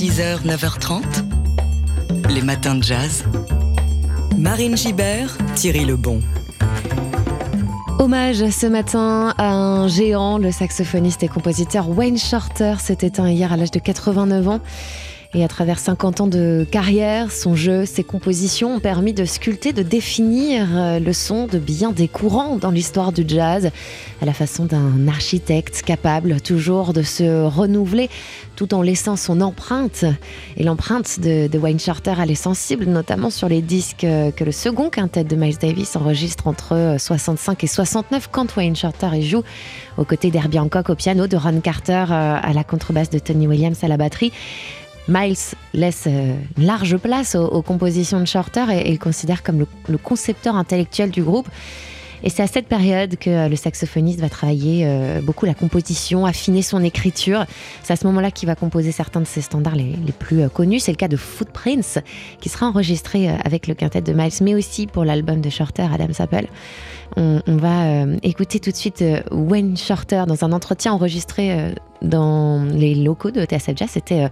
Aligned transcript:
6h, 0.00 0.46
9h30, 0.46 1.02
les 2.30 2.40
matins 2.40 2.74
de 2.74 2.82
jazz. 2.82 3.22
Marine 4.38 4.74
Gibert, 4.74 5.36
Thierry 5.56 5.84
Lebon. 5.84 6.20
Hommage 7.98 8.48
ce 8.48 8.66
matin 8.66 9.34
à 9.36 9.52
un 9.52 9.88
géant, 9.88 10.38
le 10.38 10.52
saxophoniste 10.52 11.22
et 11.22 11.28
compositeur 11.28 11.90
Wayne 11.90 12.16
Shorter 12.16 12.76
s'est 12.78 12.96
éteint 13.02 13.28
hier 13.28 13.52
à 13.52 13.58
l'âge 13.58 13.72
de 13.72 13.78
89 13.78 14.48
ans. 14.48 14.60
Et 15.32 15.44
à 15.44 15.48
travers 15.48 15.78
50 15.78 16.22
ans 16.22 16.26
de 16.26 16.66
carrière, 16.68 17.30
son 17.30 17.54
jeu, 17.54 17.84
ses 17.86 18.02
compositions 18.02 18.74
ont 18.74 18.80
permis 18.80 19.12
de 19.12 19.24
sculpter, 19.24 19.72
de 19.72 19.84
définir 19.84 20.66
euh, 20.72 20.98
le 20.98 21.12
son 21.12 21.46
de 21.46 21.60
bien 21.60 21.92
des 21.92 22.08
courants 22.08 22.56
dans 22.56 22.72
l'histoire 22.72 23.12
du 23.12 23.22
jazz, 23.28 23.70
à 24.20 24.24
la 24.24 24.32
façon 24.32 24.64
d'un 24.64 25.06
architecte 25.06 25.82
capable 25.82 26.40
toujours 26.40 26.92
de 26.92 27.02
se 27.02 27.44
renouveler 27.44 28.10
tout 28.56 28.74
en 28.74 28.82
laissant 28.82 29.14
son 29.14 29.40
empreinte. 29.40 30.04
Et 30.56 30.64
l'empreinte 30.64 31.20
de, 31.20 31.56
Wayne 31.56 31.78
Shorter, 31.78 32.14
elle 32.20 32.32
est 32.32 32.34
sensible, 32.34 32.86
notamment 32.86 33.30
sur 33.30 33.48
les 33.48 33.62
disques 33.62 34.02
euh, 34.02 34.32
que 34.32 34.42
le 34.42 34.50
second 34.50 34.90
quintet 34.90 35.22
de 35.22 35.36
Miles 35.36 35.58
Davis 35.58 35.94
enregistre 35.94 36.48
entre 36.48 36.96
65 36.98 37.52
euh, 37.52 37.56
et 37.62 37.66
69 37.68 38.30
quand 38.32 38.56
Wayne 38.56 38.74
Shorter 38.74 39.10
y 39.14 39.22
joue 39.22 39.44
aux 39.96 40.04
côtés 40.04 40.32
d'Herbie 40.32 40.58
Hancock 40.58 40.90
au 40.90 40.96
piano, 40.96 41.28
de 41.28 41.36
Ron 41.36 41.60
Carter 41.60 42.06
à 42.08 42.52
la 42.52 42.64
contrebasse, 42.64 43.10
de 43.10 43.18
Tony 43.18 43.46
Williams 43.46 43.78
à 43.82 43.88
la 43.88 43.96
batterie. 43.96 44.32
Miles 45.10 45.56
laisse 45.74 46.04
euh, 46.06 46.34
une 46.56 46.66
large 46.66 46.96
place 46.96 47.34
aux, 47.34 47.62
compositions 47.62 48.20
de 48.20 48.26
Shorter 48.26 48.66
et, 48.70 48.92
il 48.92 48.98
considère 48.98 49.42
comme 49.42 49.66
le, 49.88 49.98
concepteur 49.98 50.54
intellectuel 50.54 51.10
du 51.10 51.22
groupe. 51.22 51.48
Et 52.22 52.30
c'est 52.30 52.42
à 52.42 52.46
cette 52.46 52.66
période 52.66 53.16
que 53.16 53.30
euh, 53.30 53.48
le 53.48 53.56
saxophoniste 53.56 54.20
va 54.20 54.28
travailler 54.28 54.84
euh, 54.86 55.20
beaucoup 55.22 55.46
la 55.46 55.54
composition, 55.54 56.26
affiner 56.26 56.62
son 56.62 56.82
écriture. 56.82 57.44
C'est 57.82 57.92
à 57.92 57.96
ce 57.96 58.06
moment-là 58.06 58.30
qu'il 58.30 58.46
va 58.46 58.54
composer 58.54 58.92
certains 58.92 59.20
de 59.20 59.26
ses 59.26 59.40
standards 59.40 59.76
les, 59.76 59.96
plus 60.18 60.48
connus. 60.48 60.80
C'est 60.80 60.92
le 60.92 60.96
cas 60.96 61.08
de 61.08 61.16
Footprints, 61.16 62.02
qui 62.40 62.48
sera 62.48 62.66
enregistré 62.66 63.28
avec 63.28 63.66
le 63.66 63.74
quintet 63.74 64.02
de 64.02 64.12
Miles, 64.12 64.32
mais 64.42 64.54
aussi 64.54 64.86
pour 64.86 65.04
l'album 65.04 65.40
de 65.40 65.50
Shorter, 65.50 65.86
Adam 65.92 66.12
Sappel. 66.12 66.48
On, 67.16 67.40
va 67.46 68.04
écouter 68.22 68.60
tout 68.60 68.70
de 68.70 68.76
suite 68.76 69.04
Wayne 69.32 69.76
Shorter 69.76 70.24
dans 70.28 70.44
un 70.44 70.52
entretien 70.52 70.92
enregistré 70.92 71.74
dans 72.02 72.64
les 72.64 72.94
locaux 72.94 73.30
de 73.30 73.44
TSF 73.44 73.76
Jazz. 73.76 73.90
C'était 73.92 74.24
euh, 74.24 74.28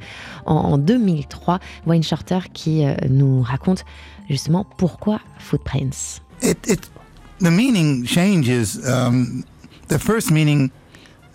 en, 0.47 0.79
2003. 0.79 1.59
Wayne 1.87 2.03
Shorter 2.03 2.41
qui 2.53 2.85
euh, 2.85 2.95
nous 3.09 3.43
raconte 3.43 3.85
justement 4.29 4.65
pourquoi 4.77 5.21
Footprints. 5.39 6.21
The 7.41 7.51
meaning 7.51 8.05
changes. 8.05 8.79
Um, 8.89 9.45
the 9.89 9.99
first 9.99 10.31
meaning 10.31 10.71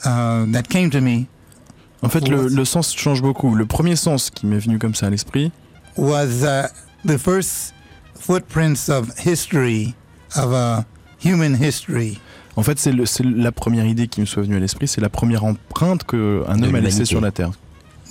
uh, 0.06 0.46
that 0.52 0.70
came 0.70 0.90
to 0.92 1.02
me. 1.02 1.28
En 2.02 2.10
fait, 2.10 2.28
le, 2.28 2.48
le, 2.50 2.66
sens 2.66 2.94
change 2.94 3.22
beaucoup. 3.22 3.56
Le 3.56 3.66
premier 3.66 3.96
sens 3.96 4.30
qui 4.30 4.46
m'est 4.46 4.60
venu 4.60 4.78
comme 4.78 4.94
ça 4.94 5.08
à 5.08 5.10
l'esprit 5.10 5.52
was 5.96 6.44
uh, 6.44 6.68
the 7.06 7.18
first 7.18 7.74
footprints 8.16 8.90
of 8.90 9.10
history, 9.18 9.96
of 10.36 10.52
a 10.54 10.86
human 11.20 11.56
history. 11.56 12.20
En 12.56 12.64
fait, 12.64 12.78
c'est 12.78 12.94
la 13.24 13.52
première 13.52 13.86
idée 13.86 14.08
qui 14.08 14.22
me 14.22 14.26
soit 14.26 14.44
venue 14.44 14.58
à 14.58 14.60
l'esprit, 14.60 14.88
c'est 14.88 15.02
la 15.02 15.10
première 15.10 15.44
empreinte 15.44 16.04
qu'un 16.04 16.62
homme 16.62 16.76
a 16.76 16.80
laissée 16.80 17.06
sur 17.06 17.20
la 17.20 17.32
Terre. 17.32 17.52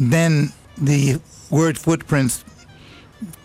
Then 0.01 0.51
the 0.83 1.21
word 1.51 1.77
footprints 1.77 2.45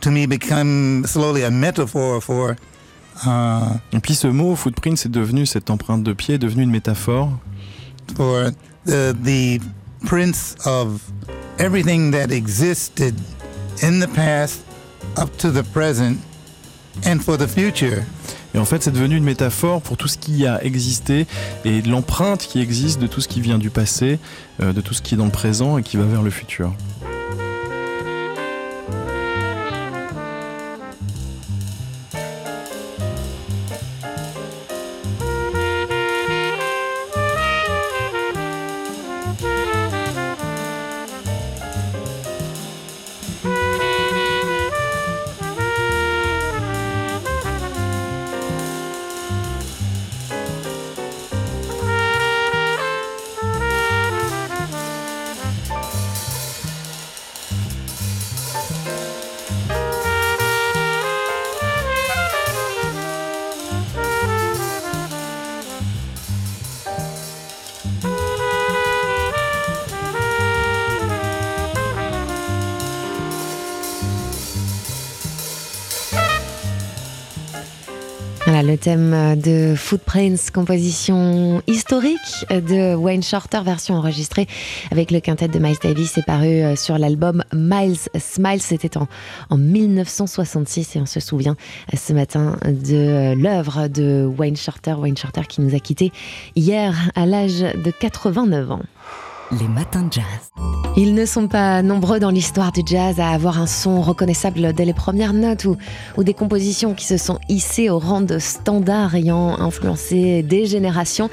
to 0.02 0.10
me 0.10 0.26
become 0.26 1.06
slowly 1.06 1.44
a 1.44 1.52
metaphor 1.52 2.20
for 2.22 2.56
uh, 3.26 3.96
Et 3.96 4.00
puis 4.00 4.16
ce 4.16 4.28
mot 4.28 4.56
footprint, 4.56 4.98
c'est 4.98 5.12
devenu 5.12 5.46
cette 5.46 5.70
empreinte 5.70 6.04
de 6.04 6.14
pied, 6.14 6.36
est 6.36 6.40
devenu 6.40 6.64
une 6.64 6.72
métaphore 6.72 7.32
for 8.16 8.52
the, 8.86 9.14
the 9.24 9.60
prints 10.06 10.56
of 10.66 11.02
everything 11.60 12.12
that 12.12 12.32
existed 12.32 13.16
in 13.82 14.00
the 14.00 14.08
past 14.08 14.62
up 15.18 15.36
to 15.38 15.52
the 15.52 15.64
present 15.64 16.18
and 17.06 17.20
for 17.20 17.38
the 17.38 17.48
future. 17.48 18.04
Et 18.56 18.60
en 18.60 18.66
fait, 18.66 18.82
c'est 18.82 18.92
devenu 18.92 19.18
une 19.18 19.24
métaphore 19.24 19.82
pour 19.82 19.98
tout 19.98 20.08
ce 20.08 20.18
qui 20.18 20.48
a 20.48 20.64
existé 20.64 21.28
et 21.66 21.82
l'empreinte 21.82 22.42
qui 22.42 22.60
existe 22.60 23.00
de 23.00 23.08
tout 23.08 23.22
ce 23.22 23.28
qui 23.28 23.42
vient 23.42 23.60
du 23.60 23.70
passé, 23.70 24.20
euh, 24.62 24.74
de 24.74 24.82
tout 24.82 24.94
ce 24.94 25.02
qui 25.02 25.14
est 25.14 25.18
dans 25.18 25.26
le 25.26 25.32
présent 25.32 25.78
et 25.78 25.84
qui 25.84 25.98
va 25.98 26.06
vers 26.06 26.24
le 26.24 26.32
futur. 26.32 26.74
Le 78.48 78.78
thème 78.78 79.40
de 79.40 79.76
Footprints, 79.76 80.52
composition 80.54 81.62
historique 81.68 82.46
de 82.50 82.96
Wayne 82.96 83.22
Shorter, 83.22 83.60
version 83.64 83.96
enregistrée 83.96 84.48
avec 84.90 85.12
le 85.12 85.20
quintet 85.20 85.50
de 85.50 85.60
Miles 85.60 85.78
Davis, 85.84 86.18
est 86.18 86.26
paru 86.26 86.48
euh, 86.48 86.76
sur 86.76 86.98
l'album 86.98 87.44
Miles 87.54 87.98
Smiles. 88.18 88.62
C'était 88.62 88.98
en, 88.98 89.08
en 89.50 89.58
1966 89.58 90.96
et 90.96 91.00
on 91.00 91.06
se 91.06 91.20
souvient 91.20 91.58
euh, 91.94 91.98
ce 91.98 92.14
matin 92.14 92.58
de 92.66 92.96
euh, 92.96 93.36
l'œuvre 93.36 93.90
de 93.90 94.26
Wayne 94.38 94.56
Shorter, 94.56 94.94
Wayne 94.94 95.18
Shorter 95.18 95.42
qui 95.48 95.62
nous 95.62 95.76
a 95.76 95.80
quittés 95.80 96.14
hier 96.56 96.96
à 97.16 97.26
l'âge 97.26 97.60
de 97.60 97.92
89 97.92 98.72
ans. 98.72 98.82
Les 99.52 99.68
matins 99.70 100.04
de 100.04 100.12
jazz. 100.12 100.24
Ils 100.98 101.14
ne 101.14 101.26
sont 101.26 101.48
pas 101.48 101.82
nombreux 101.82 102.20
dans 102.20 102.32
l'histoire 102.32 102.74
du 102.74 102.82
jazz 102.86 103.20
à 103.22 103.30
avoir 103.30 103.62
un 103.62 103.68
son 103.68 104.02
reconnaissable 104.02 104.74
dès 104.74 104.84
les 104.84 104.94
premières 104.94 105.32
notes 105.32 105.64
ou, 105.64 106.24
des 106.24 106.34
compositions 106.34 106.94
qui 106.94 107.06
se 107.06 107.16
sont 107.16 107.40
hissées 107.48 107.90
au 107.90 107.98
rang 107.98 108.20
de 108.20 108.40
standard 108.40 109.16
ayant 109.16 109.58
influencé 109.58 110.44
des 110.44 110.66
générations. 110.66 111.30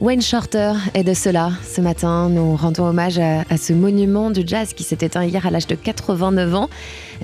Wayne 0.00 0.22
Shorter 0.22 0.74
est 0.94 1.02
de 1.02 1.14
cela. 1.14 1.50
Ce 1.64 1.80
matin, 1.80 2.28
nous 2.28 2.54
rendons 2.54 2.84
hommage 2.84 3.18
à, 3.18 3.40
à 3.50 3.56
ce 3.56 3.72
monument 3.72 4.30
du 4.30 4.42
jazz 4.46 4.72
qui 4.72 4.84
s'est 4.84 4.98
éteint 5.00 5.24
hier 5.24 5.44
à 5.44 5.50
l'âge 5.50 5.66
de 5.66 5.74
89 5.74 6.54
ans. 6.54 6.68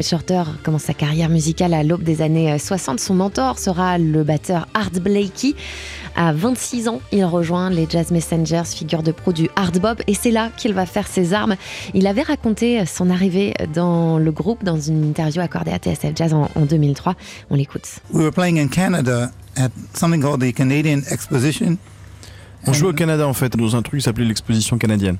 Shorter 0.00 0.44
commence 0.64 0.84
sa 0.84 0.94
carrière 0.94 1.28
musicale 1.28 1.74
à 1.74 1.82
l'aube 1.84 2.02
des 2.02 2.22
années 2.22 2.58
60. 2.58 2.98
Son 2.98 3.14
mentor 3.14 3.58
sera 3.58 3.98
le 3.98 4.24
batteur 4.24 4.66
Art 4.74 4.90
Blakey. 5.00 5.54
À 6.16 6.32
26 6.32 6.88
ans, 6.88 7.00
il 7.10 7.24
rejoint 7.24 7.70
les 7.70 7.86
Jazz 7.88 8.10
Messengers, 8.10 8.64
figure 8.66 9.02
de 9.02 9.12
pro 9.12 9.32
du 9.32 9.48
hard 9.56 9.78
bop, 9.80 10.02
et 10.06 10.14
c'est 10.14 10.30
là 10.30 10.50
qu'il 10.56 10.74
va 10.74 10.86
faire 10.86 11.06
ses 11.06 11.32
armes. 11.32 11.56
Il 11.94 12.06
avait 12.06 12.22
raconté 12.22 12.84
son 12.86 13.10
arrivée 13.10 13.54
dans 13.72 14.18
le 14.18 14.32
groupe 14.32 14.64
dans 14.64 14.78
une 14.78 15.04
interview 15.04 15.40
accordée 15.40 15.72
à 15.72 15.78
TSF 15.78 16.12
Jazz 16.14 16.34
en, 16.34 16.48
2003. 16.56 17.14
On 17.50 17.54
l'écoute. 17.54 17.88
We 18.12 18.22
were 18.22 18.32
playing 18.32 18.58
in 18.58 18.68
Canada 18.68 19.30
at 19.56 19.70
something 19.94 20.22
called 20.22 20.40
the 20.40 20.54
Canadian 20.54 21.00
Exposition. 21.10 21.78
On 22.66 22.72
jouait 22.72 22.90
au 22.90 22.92
Canada 22.92 23.26
en 23.26 23.32
fait, 23.32 23.56
dans 23.56 23.74
un 23.74 23.82
truc 23.82 24.00
qui 24.00 24.04
s'appelait 24.04 24.24
l'exposition 24.24 24.78
canadienne. 24.78 25.16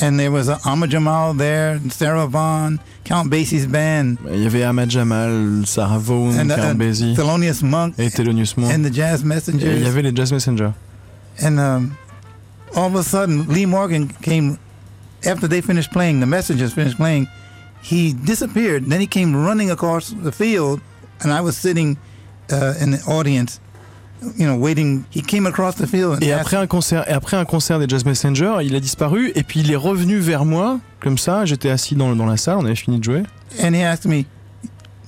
And 0.00 0.20
there 0.20 0.30
was 0.30 0.48
Ahmad 0.48 0.90
Jamal 0.90 1.32
there, 1.34 1.80
Sarah 1.88 2.26
Vaughan, 2.26 2.80
Count 3.04 3.30
Basie's 3.30 3.66
band. 3.66 4.18
Il 4.26 4.42
y 4.42 4.46
avait 4.46 4.64
Ahmad 4.64 4.90
Jamal, 4.90 5.64
Sarah 5.64 5.98
Vaughan, 5.98 6.38
and, 6.38 6.52
uh, 6.52 6.56
Count 6.56 6.78
Basie. 6.78 7.14
Thelonious 7.14 7.62
Monk. 7.62 7.94
Et 7.98 8.12
Thelonious 8.12 8.56
Monk. 8.56 8.72
And 8.72 8.84
the 8.84 8.90
Jazz 8.90 9.24
Messengers. 9.24 9.64
Et 9.64 9.76
il 9.76 9.82
y 9.84 9.86
avait 9.86 10.02
les 10.02 10.14
Jazz 10.14 10.32
Messengers. 10.32 10.74
And 11.42 11.58
um, 11.58 11.96
all 12.74 12.88
of 12.88 12.94
a 12.94 13.02
sudden, 13.02 13.46
Lee 13.48 13.66
Morgan 13.66 14.08
came, 14.08 14.58
after 15.24 15.48
they 15.48 15.60
finished 15.60 15.90
playing, 15.92 16.20
the 16.20 16.26
Messengers 16.26 16.74
finished 16.74 16.96
playing, 16.96 17.26
he 17.82 18.12
disappeared. 18.12 18.86
Then 18.86 19.00
he 19.00 19.06
came 19.06 19.34
running 19.34 19.70
across 19.70 20.10
the 20.10 20.32
field, 20.32 20.80
and 21.22 21.32
I 21.32 21.40
was 21.40 21.56
sitting 21.56 21.96
uh, 22.50 22.74
in 22.80 22.90
the 22.90 23.02
audience. 23.08 23.60
Et 26.20 26.32
après 26.32 26.56
un 26.56 26.66
concert, 26.66 27.08
et 27.08 27.12
après 27.12 27.36
un 27.36 27.44
concert 27.44 27.78
des 27.78 27.86
Jazz 27.88 28.04
Messenger, 28.04 28.56
il 28.62 28.74
a 28.74 28.80
disparu 28.80 29.32
et 29.34 29.42
puis 29.42 29.60
il 29.60 29.70
est 29.70 29.76
revenu 29.76 30.18
vers 30.18 30.44
moi 30.44 30.80
comme 31.00 31.18
ça. 31.18 31.44
J'étais 31.44 31.70
assis 31.70 31.94
dans, 31.94 32.14
dans 32.16 32.26
la 32.26 32.36
salle, 32.36 32.56
on 32.58 32.64
avait 32.64 32.74
fini 32.74 32.98
de 32.98 33.04
jouer. 33.04 33.22
And 33.62 33.72
he 33.74 33.82
asked 33.82 34.10
me, 34.10 34.24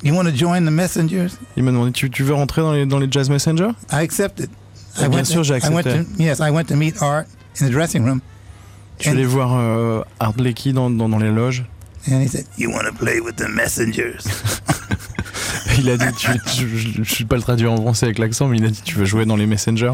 "You 0.02 0.14
want 0.14 0.25
to 0.25 0.34
join 0.34 0.64
the 0.64 0.70
Messengers?" 0.70 1.32
Il 1.56 1.64
m'a 1.64 1.70
demandé, 1.70 1.93
tu, 1.93 2.10
tu, 2.10 2.22
veux 2.22 2.34
rentrer 2.34 2.62
dans 2.62 2.72
les 2.72 2.87
dans 2.87 2.99
les 2.99 3.08
Jazz 3.10 3.28
Messenger? 3.31 3.70
I 3.93 3.96
accepted. 3.96 4.50
I 5.00 5.08
bien 5.08 5.25
sûr, 5.25 5.43
j'ai 5.44 5.55
accepté. 5.55 6.02
yes, 6.19 6.38
I 6.40 6.50
went 6.50 6.64
to 6.64 6.76
meet 6.76 7.00
Art 7.02 7.25
in 7.60 7.66
the 7.66 7.70
dressing 7.70 8.05
room. 8.05 8.20
Je 8.99 9.05
suis 9.05 9.12
allé 9.12 9.25
voir 9.25 9.56
euh, 9.56 10.02
Art 10.19 10.32
Blakey 10.32 10.72
dans, 10.72 10.90
dans, 10.90 11.08
dans 11.08 11.19
les 11.19 11.31
loges? 11.31 11.64
And 12.10 12.22
he 12.22 12.28
said, 12.28 12.46
You 12.56 12.70
want 12.70 12.87
to 12.87 12.93
play 12.93 13.20
with 13.20 13.37
the 13.37 13.49
messengers? 13.49 14.25
il 15.78 15.90
a 15.90 15.96
dit, 15.96 16.04
tu, 16.16 16.78
je 16.78 16.98
ne 17.00 17.04
suis 17.04 17.25
pas 17.25 17.36
le 17.36 17.42
traduire 17.42 17.72
en 17.72 17.76
français 17.76 18.06
avec 18.06 18.19
l'accent, 18.19 18.48
mais 18.48 18.58
il 18.58 18.64
a 18.64 18.69
dit, 18.69 18.82
tu 18.84 18.96
veux 18.96 19.04
jouer 19.04 19.26
dans 19.26 19.36
les 19.36 19.46
messengers? 19.46 19.92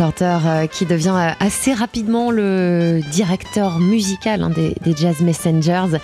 Euh, 0.00 0.66
qui 0.66 0.86
devient 0.86 1.14
euh, 1.14 1.32
assez 1.40 1.74
rapidement 1.74 2.30
le 2.30 3.00
directeur 3.12 3.78
musical 3.80 4.42
hein, 4.42 4.48
des, 4.48 4.74
Jazz 4.96 5.20
Messengers 5.20 5.98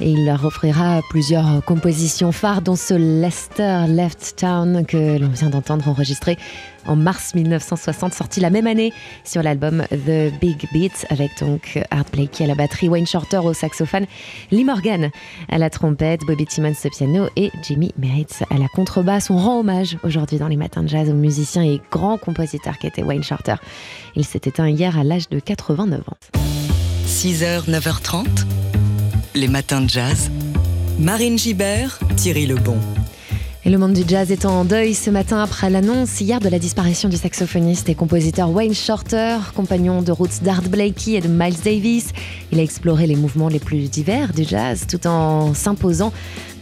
et 0.00 0.10
il 0.10 0.24
leur 0.24 0.44
offrira 0.44 1.00
plusieurs 1.10 1.64
compositions 1.64 2.32
phares 2.32 2.62
dont 2.62 2.76
ce 2.76 2.94
Lester 2.94 3.84
Left 3.88 4.34
Town 4.36 4.84
que 4.86 5.18
l'on 5.18 5.28
vient 5.28 5.50
d'entendre 5.50 5.88
enregistrer 5.88 6.36
en 6.86 6.96
mars 6.96 7.34
1960, 7.34 8.14
sorti 8.14 8.40
la 8.40 8.50
même 8.50 8.66
année 8.66 8.92
sur 9.24 9.42
l'album 9.42 9.84
The 9.90 10.32
Big 10.40 10.68
Beat 10.72 11.06
avec 11.10 11.30
donc 11.40 11.78
Art 11.90 12.04
Blakey 12.12 12.44
à 12.44 12.46
la 12.46 12.54
batterie, 12.54 12.88
Wayne 12.88 13.06
Shorter 13.06 13.38
au 13.38 13.54
saxophone, 13.54 14.06
Lee 14.50 14.64
Morgan 14.64 15.10
à 15.48 15.58
la 15.58 15.70
trompette, 15.70 16.20
Bobby 16.26 16.46
Timmons 16.46 16.74
au 16.84 16.88
piano 16.90 17.28
et 17.36 17.50
Jimmy 17.62 17.92
Merritt 17.98 18.44
à 18.50 18.58
la 18.58 18.68
contrebasse. 18.68 19.30
On 19.30 19.38
rend 19.38 19.60
hommage 19.60 19.96
aujourd'hui 20.02 20.38
dans 20.38 20.48
les 20.48 20.56
matins 20.56 20.82
de 20.82 20.88
jazz 20.88 21.08
au 21.08 21.14
musicien 21.14 21.62
et 21.62 21.80
grand 21.90 22.18
compositeur 22.18 22.78
qui 22.78 22.86
était 22.86 23.02
Wayne 23.02 23.24
Shorter. 23.24 23.56
Il 24.16 24.24
s'est 24.24 24.42
éteint 24.44 24.68
hier 24.68 24.98
à 24.98 25.04
l'âge 25.04 25.28
de 25.28 25.40
89 25.40 26.00
ans. 26.00 26.16
6h, 27.06 27.70
9h30, 27.70 28.26
les 29.34 29.48
matins 29.48 29.80
de 29.80 29.88
jazz. 29.88 30.30
Marine 30.98 31.38
Gibert, 31.38 31.98
Thierry 32.16 32.46
Lebon. 32.46 32.76
Et 33.64 33.70
le 33.70 33.78
monde 33.78 33.94
du 33.94 34.02
jazz 34.06 34.30
est 34.30 34.44
en 34.44 34.64
deuil 34.64 34.94
ce 34.94 35.10
matin 35.10 35.42
après 35.42 35.70
l'annonce 35.70 36.20
hier 36.20 36.38
de 36.38 36.48
la 36.48 36.58
disparition 36.58 37.08
du 37.08 37.16
saxophoniste 37.16 37.88
et 37.88 37.94
compositeur 37.94 38.50
Wayne 38.50 38.74
Shorter, 38.74 39.38
compagnon 39.56 40.02
de 40.02 40.12
roots 40.12 40.42
d'Art 40.42 40.62
Blakey 40.62 41.12
et 41.12 41.20
de 41.20 41.28
Miles 41.28 41.60
Davis. 41.64 42.12
Il 42.52 42.60
a 42.60 42.62
exploré 42.62 43.06
les 43.06 43.16
mouvements 43.16 43.48
les 43.48 43.58
plus 43.58 43.90
divers 43.90 44.32
du 44.32 44.44
jazz 44.44 44.86
tout 44.86 45.04
en 45.06 45.54
s'imposant 45.54 46.12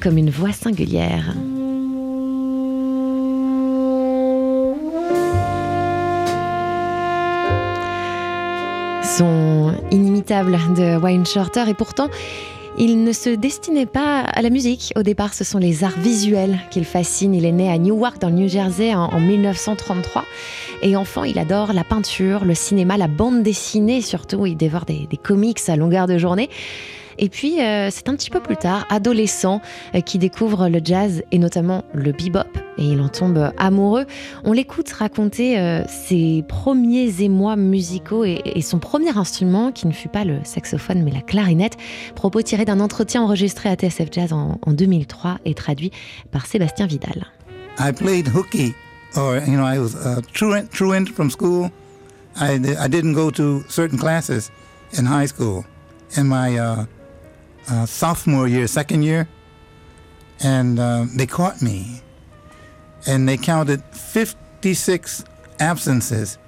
comme 0.01 0.17
une 0.17 0.31
voix 0.31 0.53
singulière. 0.53 1.35
Son 9.05 9.75
inimitable 9.91 10.59
de 10.75 10.97
Wayne 10.97 11.27
Shorter 11.27 11.65
et 11.69 11.75
pourtant 11.75 12.09
il 12.79 13.05
ne 13.05 13.13
se 13.13 13.31
destinait 13.31 13.87
pas 13.87 14.21
à 14.21 14.43
la 14.43 14.51
musique. 14.51 14.93
Au 14.97 15.03
départ, 15.03 15.35
ce 15.35 15.45
sont 15.45 15.59
les 15.59 15.85
arts 15.85 15.99
visuels 15.99 16.59
qu'il 16.71 16.85
fascine. 16.85 17.35
Il 17.35 17.45
est 17.45 17.53
né 17.53 17.71
à 17.71 17.79
Newark, 17.79 18.21
dans 18.21 18.29
le 18.29 18.35
New 18.35 18.49
Jersey, 18.49 18.95
en, 18.95 19.21
1933. 19.21 20.25
Et 20.83 20.97
enfant, 20.97 21.25
il 21.25 21.39
adore 21.39 21.73
la 21.73 21.85
peinture, 21.85 22.45
le 22.45 22.55
cinéma, 22.55 22.97
la 22.97 23.09
bande 23.09 23.43
dessinée 23.43 24.01
surtout. 24.01 24.47
Il 24.47 24.57
dévore 24.57 24.85
des 24.85 25.07
comics 25.23 25.61
à 25.69 25.77
longueur 25.77 26.07
de 26.07 26.19
journée. 26.19 26.49
Et 27.19 27.29
puis, 27.29 27.61
euh, 27.61 27.89
c'est 27.91 28.09
un 28.09 28.17
petit 28.17 28.31
peu 28.31 28.41
plus 28.41 28.57
tard, 28.57 28.87
adolescent, 28.91 29.61
euh, 29.95 30.01
qui 30.01 30.19
découvre 30.19 30.69
le 30.69 30.81
jazz 30.83 31.23
et 31.31 31.39
notamment 31.39 31.85
le 31.93 32.13
bebop. 32.13 32.47
Et 32.79 32.85
il 32.85 33.01
en 33.01 33.09
tombe 33.09 33.53
amoureux. 33.59 34.07
On 34.45 34.53
l'écoute 34.53 34.91
raconter 34.91 35.59
euh, 35.59 35.83
ses 35.87 36.45
premiers 36.49 37.23
émois 37.23 37.57
musicaux 37.57 38.25
et, 38.25 38.61
son 38.63 38.79
premier 38.79 39.17
instrument, 39.17 39.73
qui 39.73 39.87
ne 39.87 39.93
fut 39.93 40.09
pas 40.09 40.25
le 40.25 40.39
saxophone 40.45 41.03
mais 41.03 41.11
la 41.11 41.21
clarinette. 41.21 41.77
Propos 42.15 42.43
tirés 42.43 42.65
d'un 42.65 42.81
entretien 42.81 43.23
enregistré 43.23 43.69
à 43.69 43.75
TSF 43.75 44.09
Jazz 44.11 44.33
en, 44.33 44.59
2003 44.67 45.39
et 45.45 45.55
traduit 45.55 45.91
par 46.31 46.47
Sébastien 46.47 46.87
Vidal. 46.87 47.27
I 47.79 47.93
played 47.93 48.29
hooky, 48.29 48.75
or 49.17 49.37
you 49.37 49.57
know, 49.57 49.65
I 49.65 49.79
was 49.79 49.95
a 49.97 50.21
truant, 50.33 50.71
truant 50.71 51.09
from 51.09 51.31
school. 51.31 51.71
I, 52.37 52.55
I 52.79 52.89
didn't 52.89 53.15
go 53.15 53.31
to 53.31 53.63
certain 53.69 53.99
classes 53.99 54.51
in 54.99 55.05
high 55.05 55.27
school. 55.27 55.65
In 56.17 56.25
my 56.25 56.59
uh, 56.59 56.85
uh, 57.71 57.87
sophomore 57.87 58.49
year, 58.49 58.67
second 58.67 59.03
year, 59.03 59.29
and 60.43 60.79
uh, 60.79 61.07
they 61.17 61.27
caught 61.27 61.63
me, 61.63 62.03
and 63.07 63.29
they 63.29 63.37
counted 63.37 63.83
56 63.93 65.25
absences, 65.61 66.39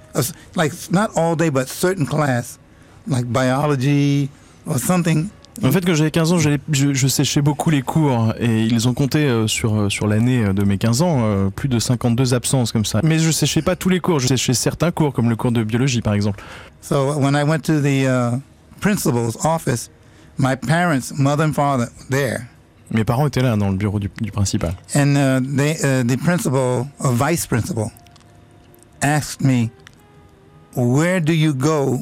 like 0.54 0.72
not 0.90 1.16
all 1.16 1.36
day, 1.36 1.48
but 1.50 1.68
certain 1.68 2.06
class, 2.06 2.58
like 3.06 3.32
biology 3.32 4.28
or 4.66 4.78
something. 4.78 5.30
En 5.62 5.70
fait, 5.70 5.86
quand 5.86 5.94
j'avais 5.94 6.10
15 6.10 6.32
ans, 6.32 6.38
je, 6.38 6.58
je 6.68 7.06
séchais 7.06 7.40
beaucoup 7.40 7.70
les 7.70 7.82
cours 7.82 8.34
et 8.40 8.64
ils 8.64 8.88
ont 8.88 8.94
compté 8.94 9.18
euh, 9.20 9.46
sur, 9.46 9.74
euh, 9.74 9.88
sur 9.88 10.08
l'année 10.08 10.52
de 10.52 10.64
mes 10.64 10.78
15 10.78 11.02
ans 11.02 11.20
euh, 11.22 11.48
plus 11.48 11.68
de 11.68 11.78
52 11.78 12.34
absences 12.34 12.72
comme 12.72 12.84
ça. 12.84 13.00
Mais 13.04 13.20
je 13.20 13.30
séchais 13.30 13.62
pas 13.62 13.76
tous 13.76 13.88
les 13.88 14.00
cours, 14.00 14.18
je 14.18 14.26
séchais 14.26 14.54
certains 14.54 14.90
cours, 14.90 15.12
comme 15.12 15.30
le 15.30 15.36
cours 15.36 15.52
de 15.52 15.62
biologie 15.62 16.00
par 16.00 16.14
exemple. 16.14 16.42
So 16.80 17.16
when 17.18 17.36
I 17.36 17.44
went 17.44 17.60
to 17.66 17.80
the 17.80 18.06
uh, 18.06 18.38
principal's 18.80 19.36
office, 19.44 19.90
my 20.38 20.54
parents, 20.56 21.12
mother 21.18 21.44
and 21.44 21.52
father, 21.54 21.88
there, 22.10 22.46
Mes 22.90 23.04
parents 23.04 23.26
étaient 23.26 23.42
là 23.42 23.56
dans 23.56 23.70
le 23.70 23.76
bureau 23.76 23.98
du, 23.98 24.10
du 24.20 24.30
principal. 24.30 24.74
and 24.94 25.16
uh, 25.16 25.40
they, 25.56 25.72
uh, 25.82 26.04
the 26.04 26.16
principal, 26.16 26.86
or 27.00 27.12
vice 27.12 27.46
principal, 27.46 27.90
asked 29.02 29.40
me, 29.44 29.70
"Where 30.76 31.20
do 31.20 31.32
you 31.32 31.54
go 31.54 32.00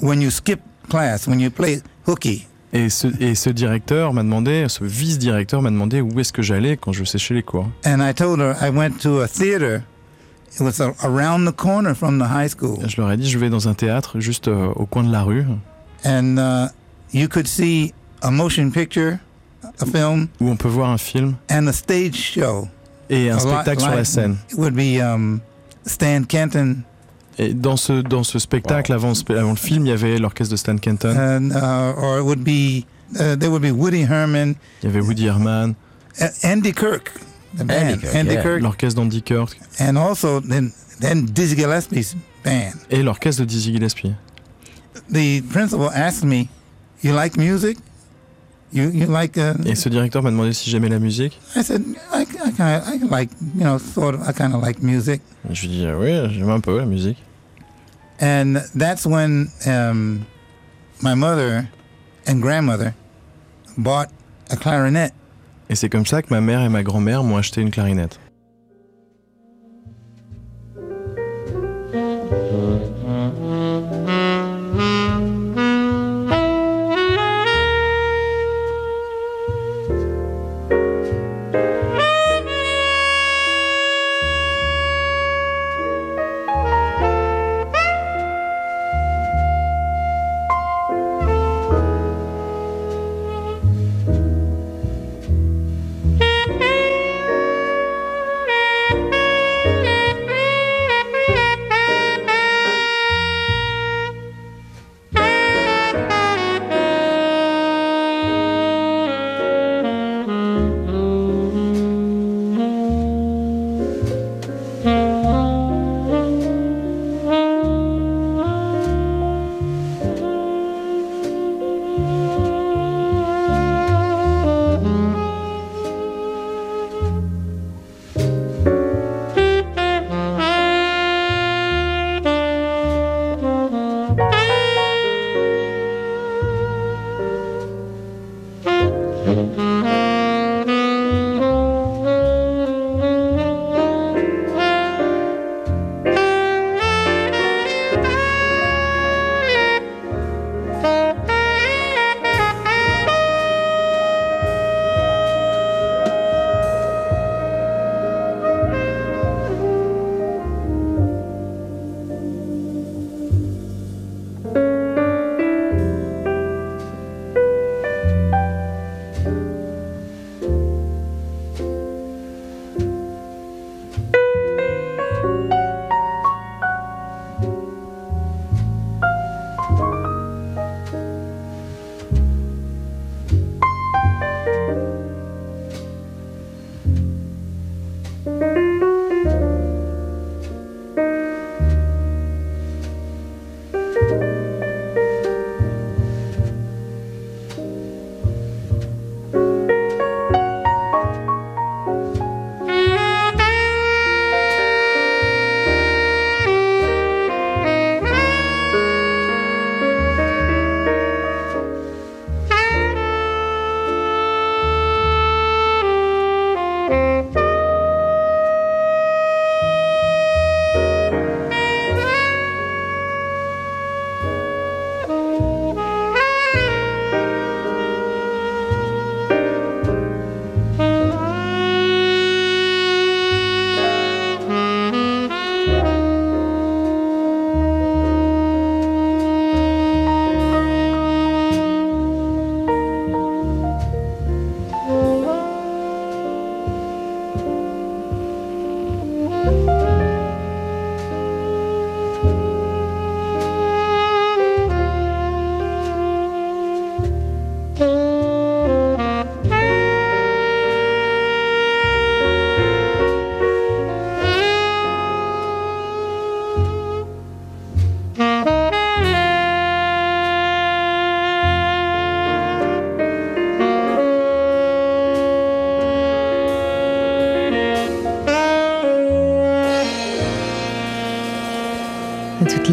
when 0.00 0.20
you 0.20 0.30
skip 0.30 0.60
class, 0.88 1.26
when 1.26 1.40
you 1.40 1.50
play 1.50 1.80
hooky?" 2.06 2.46
Et 2.72 2.88
ce, 2.88 3.08
et 3.20 3.34
ce 3.34 3.50
directeur 3.50 4.12
m'a 4.12 4.22
demandé, 4.22 4.66
ce 4.68 4.84
vice-directeur 4.84 5.60
m'a 5.60 5.70
demandé 5.70 6.00
où 6.00 6.20
est-ce 6.20 6.32
que 6.32 6.40
j'allais 6.40 6.76
quand 6.76 6.92
je 6.92 7.02
séchais 7.02 7.34
les 7.34 7.42
cours. 7.42 7.68
And 7.84 7.98
I 8.00 8.14
told 8.14 8.38
her 8.40 8.54
I 8.62 8.70
went 8.70 8.98
to 9.02 9.20
a 9.22 9.26
theater. 9.26 9.82
It 10.54 10.60
was 10.60 10.80
around 11.02 11.46
the 11.46 11.52
corner 11.54 11.94
from 11.94 12.18
the 12.18 12.26
high 12.28 12.48
school, 12.48 12.78
Je 12.88 13.00
leur 13.00 13.10
ai 13.10 13.16
dit, 13.16 13.28
je 13.28 13.38
vais 13.38 13.50
dans 13.50 13.68
un 13.68 13.74
théâtre 13.74 14.18
juste 14.20 14.46
euh, 14.48 14.68
au 14.76 14.86
coin 14.86 15.02
de 15.04 15.10
la 15.12 15.22
rue 15.22 15.44
and 16.04 16.36
uh, 16.38 16.68
you 17.12 17.28
could 17.28 17.46
see 17.46 17.92
a 18.22 18.30
motion 18.30 18.70
picture, 18.70 19.20
a 19.80 19.86
film, 19.86 20.28
où 20.40 20.48
on 20.48 20.56
peut 20.56 20.68
voir 20.68 20.90
un 20.90 20.98
film 20.98 21.36
and 21.50 21.66
a 21.68 21.72
stage 21.72 22.14
show. 22.16 22.68
et 23.08 23.30
un 23.30 23.36
A 23.36 23.40
spectacle 23.40 23.80
sur 23.80 23.90
la 23.90 23.96
live- 23.96 24.04
scène. 24.06 24.36
It 24.50 24.56
would 24.58 24.74
be 24.74 25.00
um, 25.00 25.40
Stan 25.86 26.22
Kenton 26.24 26.82
Et 27.38 27.54
dans 27.54 27.76
ce, 27.76 28.02
dans 28.02 28.22
ce 28.22 28.38
spectacle, 28.38 28.92
avant, 28.92 29.08
le 29.10 29.14
spe- 29.14 29.36
avant 29.38 29.50
le 29.50 29.56
film, 29.56 29.86
il 29.86 29.88
y 29.88 29.92
avait 29.92 30.18
l'orchestre 30.18 30.52
de 30.52 30.56
Stan 30.56 30.76
Kenton, 30.76 31.16
and 31.16 31.50
uh, 31.52 31.94
or 31.96 32.18
it 32.18 32.24
would 32.24 32.44
be 32.44 32.84
uh, 33.18 33.34
there 33.36 33.50
would 33.50 33.62
be 33.62 33.70
Woody 33.72 34.02
Herman, 34.02 34.54
il 34.82 34.86
y 34.90 34.92
avait 34.92 35.00
Woody 35.00 35.26
Herman, 35.26 35.74
uh, 36.20 36.26
Andy 36.44 36.72
Kirk, 36.72 37.10
the 37.56 37.64
band, 37.64 37.74
Andy 37.88 37.98
Kirk, 38.02 38.26
yeah. 38.34 38.42
Kirk, 38.42 38.62
l'orchestre 38.62 39.00
d'Andy 39.00 39.22
Kirk 39.22 39.56
and 39.80 39.96
also 39.96 40.40
then 40.40 40.70
then 41.00 41.24
Dizzy 41.24 41.56
Gillespie's 41.56 42.14
band. 42.44 42.74
et 42.90 43.02
l'orchestre 43.02 43.40
de 43.42 43.46
Dizzy 43.46 43.72
Gillespie. 43.72 44.14
The 45.10 45.40
principal 45.50 45.90
asked 45.94 46.24
me, 46.24 46.48
"You 47.02 47.14
like 47.14 47.36
music? 47.36 47.78
You 48.72 48.90
you 48.90 49.06
like?" 49.06 49.36
Uh, 49.38 49.54
Et 49.66 49.74
ce 49.74 49.88
directeur 49.88 50.22
m'a 50.22 50.30
demandé 50.30 50.52
si 50.52 50.70
j'aimais 50.70 50.88
la 50.88 50.98
musique. 50.98 51.38
I 51.56 51.62
said, 51.62 51.82
"I, 52.12 52.22
I 52.22 52.52
kind 52.52 52.76
of 52.76 52.88
I 52.88 52.98
like 53.10 53.30
you 53.56 53.62
know 53.64 53.78
sort 53.78 54.14
of 54.14 54.28
I 54.28 54.32
kind 54.32 54.54
of 54.54 54.62
like 54.62 54.82
music." 54.82 55.22
Et 55.50 55.54
je 55.54 55.66
lui 55.66 55.74
ai 55.74 55.78
dit, 55.78 55.86
ah 55.86 55.98
oui, 55.98 56.34
j'aime 56.34 56.50
un 56.50 56.60
peu 56.60 56.78
la 56.78 56.84
musique. 56.86 57.16
And 58.20 58.60
that's 58.74 59.06
when 59.06 59.48
um, 59.66 60.26
my 61.02 61.14
mother 61.14 61.68
and 62.28 62.40
grandmother 62.42 62.94
bought 63.78 64.08
a 64.50 64.56
clarinet. 64.56 65.12
Et 65.70 65.74
c'est 65.74 65.88
comme 65.88 66.04
ça 66.04 66.20
que 66.20 66.28
ma 66.30 66.40
mère 66.40 66.60
et 66.60 66.68
ma 66.68 66.82
grand-mère 66.82 67.22
m'ont 67.24 67.38
acheté 67.38 67.62
une 67.62 67.70
clarinette. 67.70 68.18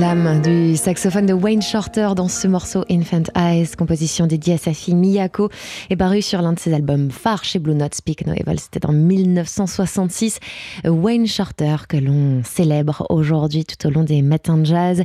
l'âme 0.08 0.42
du 0.42 0.78
saxophone 0.78 1.26
de 1.26 1.34
Wayne 1.34 1.62
Shorter 1.62 2.12
dans 2.16 2.30
ce 2.30 2.48
morceau 2.48 2.86
Infant 2.90 3.24
Eyes, 3.36 3.68
composition 3.78 4.26
dédiée 4.26 4.54
à 4.54 4.58
sa 4.58 4.72
fille 4.74 4.96
Miyako, 4.96 5.50
est 5.90 5.98
paru 5.98 6.22
sur 6.22 6.42
l'un 6.42 6.54
de 6.54 6.60
ses 6.60 6.74
albums 6.74 7.12
phares 7.12 7.44
chez 7.44 7.60
Blue 7.60 7.76
Note, 7.76 7.94
Speak 7.94 8.26
No 8.26 8.32
Evil. 8.34 8.58
C'était 8.58 8.86
en 8.86 8.94
1966. 8.94 10.40
Wayne 10.86 11.28
Shorter 11.28 11.76
que 11.90 11.98
l'on 11.98 12.42
célèbre 12.46 13.06
aujourd'hui 13.10 13.66
tout 13.66 13.86
au 13.86 13.90
long 13.90 14.04
des 14.04 14.22
matins 14.22 14.58
de 14.58 14.66
jazz. 14.66 15.04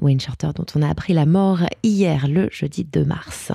Wayne 0.00 0.20
Shorter 0.20 0.50
dont 0.54 0.66
on 0.76 0.82
a 0.82 0.88
appris 0.88 1.12
la 1.12 1.26
mort 1.26 1.62
hier, 1.82 2.28
le 2.28 2.48
jeudi 2.52 2.84
2 2.84 3.04
mars. 3.04 3.50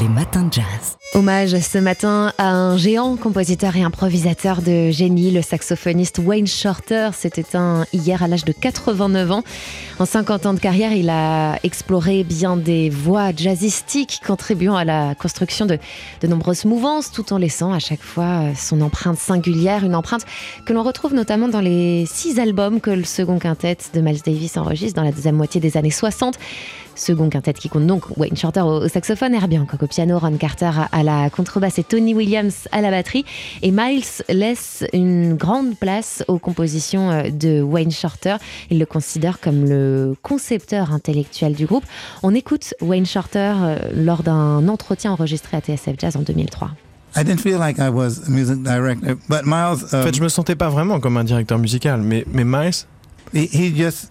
Les 0.00 0.08
matins 0.08 0.48
jazz. 0.50 0.96
Hommage 1.14 1.58
ce 1.58 1.76
matin 1.76 2.32
à 2.38 2.48
un 2.48 2.78
géant 2.78 3.16
compositeur 3.16 3.76
et 3.76 3.82
improvisateur 3.82 4.62
de 4.62 4.90
génie, 4.90 5.30
le 5.30 5.42
saxophoniste 5.42 6.18
Wayne 6.24 6.46
Shorter. 6.46 7.10
C'était 7.12 7.54
un 7.54 7.84
hier 7.92 8.22
à 8.22 8.28
l'âge 8.28 8.46
de 8.46 8.52
89 8.52 9.30
ans. 9.30 9.42
En 9.98 10.06
50 10.06 10.46
ans 10.46 10.54
de 10.54 10.60
carrière, 10.60 10.92
il 10.92 11.10
a 11.10 11.58
exploré 11.62 12.24
bien 12.24 12.56
des 12.56 12.88
voies 12.88 13.32
jazzistiques, 13.36 14.22
contribuant 14.26 14.74
à 14.74 14.84
la 14.84 15.14
construction 15.14 15.66
de, 15.66 15.78
de 16.22 16.26
nombreuses 16.26 16.64
mouvances, 16.64 17.12
tout 17.12 17.30
en 17.34 17.36
laissant 17.36 17.74
à 17.74 17.78
chaque 17.78 18.02
fois 18.02 18.54
son 18.56 18.80
empreinte 18.80 19.18
singulière, 19.18 19.84
une 19.84 19.94
empreinte 19.94 20.24
que 20.64 20.72
l'on 20.72 20.82
retrouve 20.82 21.12
notamment 21.12 21.48
dans 21.48 21.60
les 21.60 22.06
six 22.06 22.40
albums 22.40 22.80
que 22.80 22.90
le 22.90 23.04
second 23.04 23.38
quintet 23.38 23.76
de 23.92 24.00
Miles 24.00 24.22
Davis 24.24 24.56
enregistre 24.56 24.96
dans 24.96 25.04
la 25.04 25.12
deuxième 25.12 25.36
moitié 25.36 25.60
des 25.60 25.76
années 25.76 25.90
60. 25.90 26.38
Second 26.94 27.28
quintet 27.28 27.54
qui 27.54 27.68
compte 27.68 27.86
donc 27.86 28.04
Wayne 28.16 28.36
Shorter 28.36 28.60
au, 28.60 28.88
saxophone, 28.88 29.34
Herbie 29.34 29.58
Hancock 29.58 29.82
au 29.82 29.86
piano, 29.86 30.18
Ron 30.18 30.36
Carter 30.36 30.70
à 30.90 31.02
la 31.02 31.30
contrebasse 31.30 31.78
et 31.78 31.84
Tony 31.84 32.14
Williams 32.14 32.68
à 32.72 32.80
la 32.80 32.90
batterie. 32.90 33.24
Et 33.62 33.70
Miles 33.70 34.04
laisse 34.28 34.84
une 34.92 35.34
grande 35.34 35.76
place 35.76 36.24
aux 36.28 36.38
compositions 36.38 37.10
euh, 37.10 37.30
de 37.30 37.62
Wayne 37.62 37.90
Shorter. 37.90 38.36
Il 38.70 38.78
le 38.78 38.86
considère 38.86 39.40
comme 39.40 39.64
le 39.64 40.14
concepteur 40.22 40.92
intellectuel 40.92 41.54
du 41.54 41.66
groupe. 41.66 41.84
On 42.22 42.34
écoute 42.34 42.74
Wayne 42.80 43.06
Shorter 43.06 43.54
euh, 43.56 43.78
lors 43.94 44.22
d'un 44.22 44.68
entretien 44.68 45.12
enregistré 45.12 45.56
à 45.56 45.60
TSF 45.60 45.94
Jazz 45.98 46.16
en 46.16 46.22
2003. 46.22 46.70
I 47.14 47.24
didn't 47.24 47.40
feel 47.40 47.58
like 47.58 47.78
I 47.78 47.90
was 47.90 48.26
a 48.26 48.30
music 48.30 48.62
director, 48.62 49.16
but 49.28 49.44
Miles. 49.44 49.84
en 49.92 50.02
fait, 50.02 50.14
je 50.14 50.22
me 50.22 50.28
sentais 50.28 50.56
pas 50.56 50.70
vraiment 50.70 50.98
comme 50.98 51.18
un 51.18 51.24
directeur 51.24 51.58
musical, 51.58 52.00
mais, 52.00 52.24
mais 52.32 52.44
Miles. 52.44 52.86
He, 53.34 53.48
he 53.52 53.74
just 53.74 54.10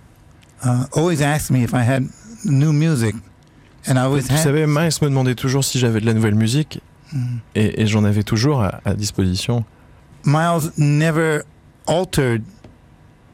uh, 0.64 0.86
always 0.96 1.22
asked 1.22 1.50
me 1.52 1.64
if 1.64 1.74
I 1.74 1.84
had 1.84 2.04
new 2.46 2.72
music. 2.74 3.16
And 3.88 3.96
I 3.98 4.02
always 4.02 4.28
Vous 4.30 4.38
savez, 4.38 4.66
Miles 4.68 4.92
me 5.02 5.08
demandait 5.10 5.36
toujours 5.36 5.64
si 5.64 5.80
j'avais 5.80 6.00
de 6.02 6.06
la 6.06 6.14
nouvelle 6.14 6.36
musique, 6.36 6.80
Mm. 7.14 7.40
et, 7.56 7.82
et 7.82 7.88
j'en 7.88 8.06
avais 8.06 8.24
toujours 8.24 8.62
à, 8.64 8.80
à 8.86 8.94
disposition. 8.94 9.66
Miles 10.24 10.72
never 10.78 11.42
altered 11.86 12.42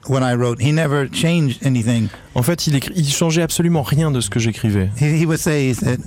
what 0.07 0.21
I 0.23 0.33
wrote. 0.35 0.59
He 0.59 0.71
never 0.71 1.07
changed 1.11 1.63
anything. 1.63 2.07
En 2.33 2.41
fait, 2.41 2.65
il, 2.65 2.75
écrit, 2.75 2.93
il 2.95 3.07
changeait 3.07 3.43
absolument 3.43 3.83
rien 3.83 4.09
de 4.09 4.19
ce 4.19 4.29
que 4.31 4.39
j'écrivais. 4.39 4.89
He, 4.99 5.21
he 5.21 5.25
would 5.27 5.37
say, 5.37 5.69
he 5.69 5.75
said, 5.75 5.99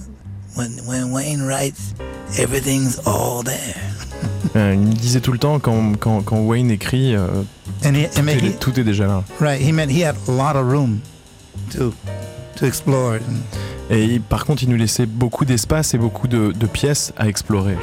when, 0.56 0.72
when 0.86 1.12
Wayne 1.12 1.42
writes, 1.46 1.94
everything's 2.38 2.98
all 3.06 3.44
there. 3.44 3.76
Euh, 4.56 4.74
il 4.74 4.80
me 4.80 4.92
disait 4.92 5.20
tout 5.20 5.30
le 5.30 5.38
temps, 5.38 5.60
quand, 5.60 5.94
quand, 6.00 6.22
quand 6.22 6.40
Wayne 6.40 6.72
écrit, 6.72 7.14
euh, 7.14 7.28
And 7.84 7.94
he, 7.94 8.08
tout, 8.10 8.22
mean, 8.22 8.36
he, 8.40 8.46
est, 8.48 8.58
tout 8.58 8.80
est 8.80 8.82
déjà 8.84 9.06
là. 9.06 9.22
right, 9.38 9.60
he 9.60 9.70
meant 9.70 9.88
he 9.88 10.02
had 10.02 10.16
a 10.26 10.32
lot 10.32 10.56
of 10.56 10.66
room 10.66 10.98
to, 11.70 11.94
Et 13.90 14.20
par 14.20 14.44
contre, 14.44 14.62
il 14.62 14.68
nous 14.68 14.76
laissait 14.76 15.06
beaucoup 15.06 15.44
d'espace 15.44 15.94
et 15.94 15.98
beaucoup 15.98 16.28
de 16.28 16.66
pièces 16.66 17.12
à 17.16 17.28
explorer. 17.28 17.76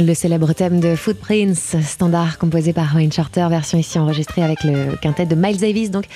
Le 0.00 0.14
célèbre 0.14 0.54
thème 0.54 0.80
de 0.80 0.96
Footprints, 0.96 1.76
standard 1.82 2.38
composé 2.38 2.72
par 2.72 2.94
Wayne 2.94 3.12
Shorter, 3.12 3.46
version 3.50 3.76
ici 3.76 3.98
enregistrée 3.98 4.42
avec 4.42 4.64
le 4.64 4.96
quintet 4.96 5.26
de 5.26 5.34
Miles 5.34 5.58
Davis, 5.58 5.90
donc, 5.90 6.06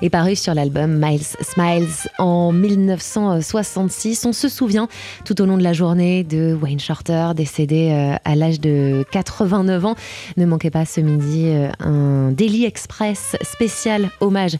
est 0.00 0.08
paru 0.08 0.34
sur 0.34 0.54
l'album 0.54 0.98
Miles 0.98 1.26
Smiles 1.42 2.08
en 2.18 2.52
1966. 2.52 4.24
On 4.24 4.32
se 4.32 4.48
souvient 4.48 4.88
tout 5.26 5.42
au 5.42 5.44
long 5.44 5.58
de 5.58 5.62
la 5.62 5.74
journée 5.74 6.24
de 6.24 6.54
Wayne 6.54 6.80
Shorter, 6.80 7.32
décédé 7.36 7.90
euh, 7.92 8.16
à 8.24 8.34
l'âge 8.34 8.60
de 8.60 9.04
89 9.12 9.84
ans. 9.84 9.94
Ne 10.38 10.46
manquez 10.46 10.70
pas 10.70 10.86
ce 10.86 11.02
midi 11.02 11.48
euh, 11.48 11.68
un 11.80 12.30
Daily 12.30 12.64
Express 12.64 13.36
spécial 13.42 14.08
hommage 14.20 14.56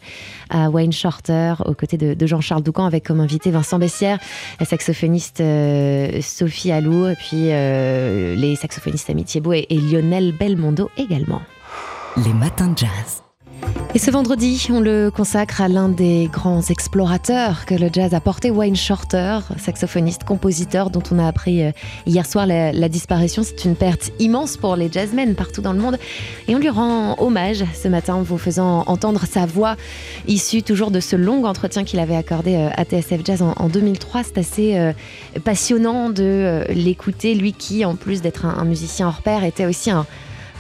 à 0.50 0.68
Wayne 0.68 0.92
Shorter 0.92 1.54
aux 1.64 1.74
côtés 1.74 1.96
de, 1.96 2.26
Jean-Charles 2.26 2.62
Doucan 2.62 2.84
avec 2.84 3.04
comme 3.04 3.20
invité 3.20 3.50
Vincent 3.50 3.78
Bessière, 3.78 4.18
la 4.60 4.66
saxophoniste 4.66 5.40
euh, 5.40 6.20
Sophie 6.20 6.70
Allou 6.70 7.06
et 7.06 7.14
puis 7.14 7.44
les 7.46 8.56
saxophonistes 8.56 8.73
Ami 9.08 9.24
Thiebaud 9.24 9.52
et, 9.52 9.66
et 9.70 9.78
Lionel 9.78 10.32
Belmondo 10.36 10.90
également. 10.96 11.42
Les 12.16 12.32
matins 12.32 12.68
de 12.68 12.78
jazz. 12.78 13.23
Et 13.96 14.00
ce 14.00 14.10
vendredi, 14.10 14.66
on 14.72 14.80
le 14.80 15.12
consacre 15.14 15.60
à 15.60 15.68
l'un 15.68 15.88
des 15.88 16.28
grands 16.32 16.62
explorateurs 16.62 17.64
que 17.64 17.76
le 17.76 17.88
jazz 17.92 18.12
a 18.12 18.18
porté, 18.18 18.50
Wayne 18.50 18.74
Shorter, 18.74 19.38
saxophoniste, 19.56 20.24
compositeur, 20.24 20.90
dont 20.90 21.02
on 21.12 21.20
a 21.20 21.28
appris 21.28 21.62
euh, 21.62 21.70
hier 22.04 22.26
soir 22.26 22.44
la, 22.44 22.88
disparition. 22.88 23.44
C'est 23.44 23.64
une 23.64 23.76
perte 23.76 24.10
immense 24.18 24.56
pour 24.56 24.74
les 24.74 24.90
jazzmen 24.90 25.36
partout 25.36 25.62
dans 25.62 25.72
le 25.72 25.78
monde. 25.78 25.96
Et 26.48 26.56
on 26.56 26.58
lui 26.58 26.70
rend 26.70 27.14
hommage 27.20 27.64
ce 27.72 27.86
matin 27.86 28.16
en 28.16 28.22
vous 28.22 28.36
faisant 28.36 28.82
entendre 28.88 29.26
sa 29.30 29.46
voix 29.46 29.76
issue 30.26 30.64
toujours 30.64 30.90
de 30.90 30.98
ce 30.98 31.14
long 31.14 31.44
entretien 31.44 31.84
qu'il 31.84 32.00
avait 32.00 32.16
accordé 32.16 32.56
euh, 32.56 32.70
à 32.76 32.82
TSF 32.82 33.24
Jazz 33.24 33.42
en, 33.42 33.52
en 33.52 33.68
2003. 33.68 34.24
C'est 34.24 34.38
assez 34.38 34.76
euh, 34.76 34.92
passionnant 35.44 36.10
de 36.10 36.64
l'écouter, 36.70 37.36
lui 37.36 37.52
qui, 37.52 37.84
en 37.84 37.94
plus 37.94 38.22
d'être 38.22 38.44
un, 38.44 38.58
un 38.58 38.64
musicien 38.64 39.06
hors 39.06 39.22
pair, 39.22 39.44
était 39.44 39.66
aussi 39.66 39.92
un 39.92 40.04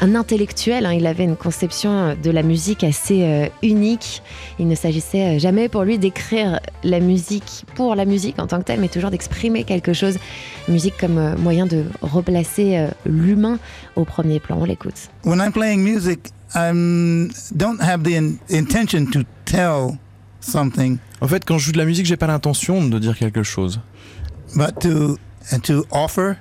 un 0.00 0.14
intellectuel. 0.14 0.86
hein. 0.86 0.92
Il 0.92 1.06
avait 1.06 1.24
une 1.24 1.36
conception 1.36 2.16
de 2.20 2.30
la 2.30 2.42
musique 2.42 2.82
assez 2.84 3.22
euh, 3.22 3.46
unique. 3.62 4.22
Il 4.58 4.66
ne 4.68 4.74
s'agissait 4.74 5.36
euh, 5.36 5.38
jamais 5.38 5.68
pour 5.68 5.84
lui 5.84 5.98
d'écrire 5.98 6.60
la 6.82 7.00
musique 7.00 7.64
pour 7.74 7.94
la 7.94 8.04
musique 8.04 8.38
en 8.38 8.46
tant 8.46 8.58
que 8.58 8.64
telle, 8.64 8.80
mais 8.80 8.88
toujours 8.88 9.10
d'exprimer 9.10 9.64
quelque 9.64 9.92
chose. 9.92 10.16
Musique 10.68 10.94
comme 10.98 11.18
euh, 11.18 11.36
moyen 11.36 11.66
de 11.66 11.84
replacer 12.02 12.76
euh, 12.76 12.88
l'humain 13.06 13.58
au 13.96 14.04
premier 14.04 14.40
plan. 14.40 14.58
On 14.60 14.64
l'écoute. 14.64 15.10
When 15.24 15.38
I'm 15.40 15.52
playing 15.52 15.82
music, 15.82 16.30
I 16.54 16.70
don't 17.54 17.80
have 17.80 18.02
the 18.02 18.14
in- 18.16 18.36
intention 18.50 19.06
to 19.12 19.20
tell 19.44 19.98
something, 20.40 20.98
En 21.20 21.28
fait, 21.28 21.44
quand 21.46 21.56
je 21.56 21.66
joue 21.66 21.72
de 21.72 21.78
la 21.78 21.84
musique, 21.86 22.04
j'ai 22.04 22.18
pas 22.18 22.26
l'intention 22.26 22.84
de 22.86 22.98
dire 22.98 23.16
quelque 23.16 23.42
chose, 23.42 23.80
but 24.54 24.78
to 24.80 25.16
and 25.52 25.60
to 25.60 25.84
offer 25.90 26.34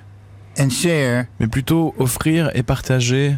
and 0.58 0.70
share 0.70 1.26
mais 1.40 1.48
plutôt 1.48 1.94
offrir 1.98 2.50
et 2.54 2.62
partager 2.62 3.36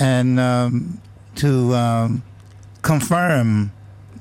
and 0.00 0.38
um, 0.38 0.96
to 1.34 1.74
um, 1.74 2.20
confirm 2.82 3.70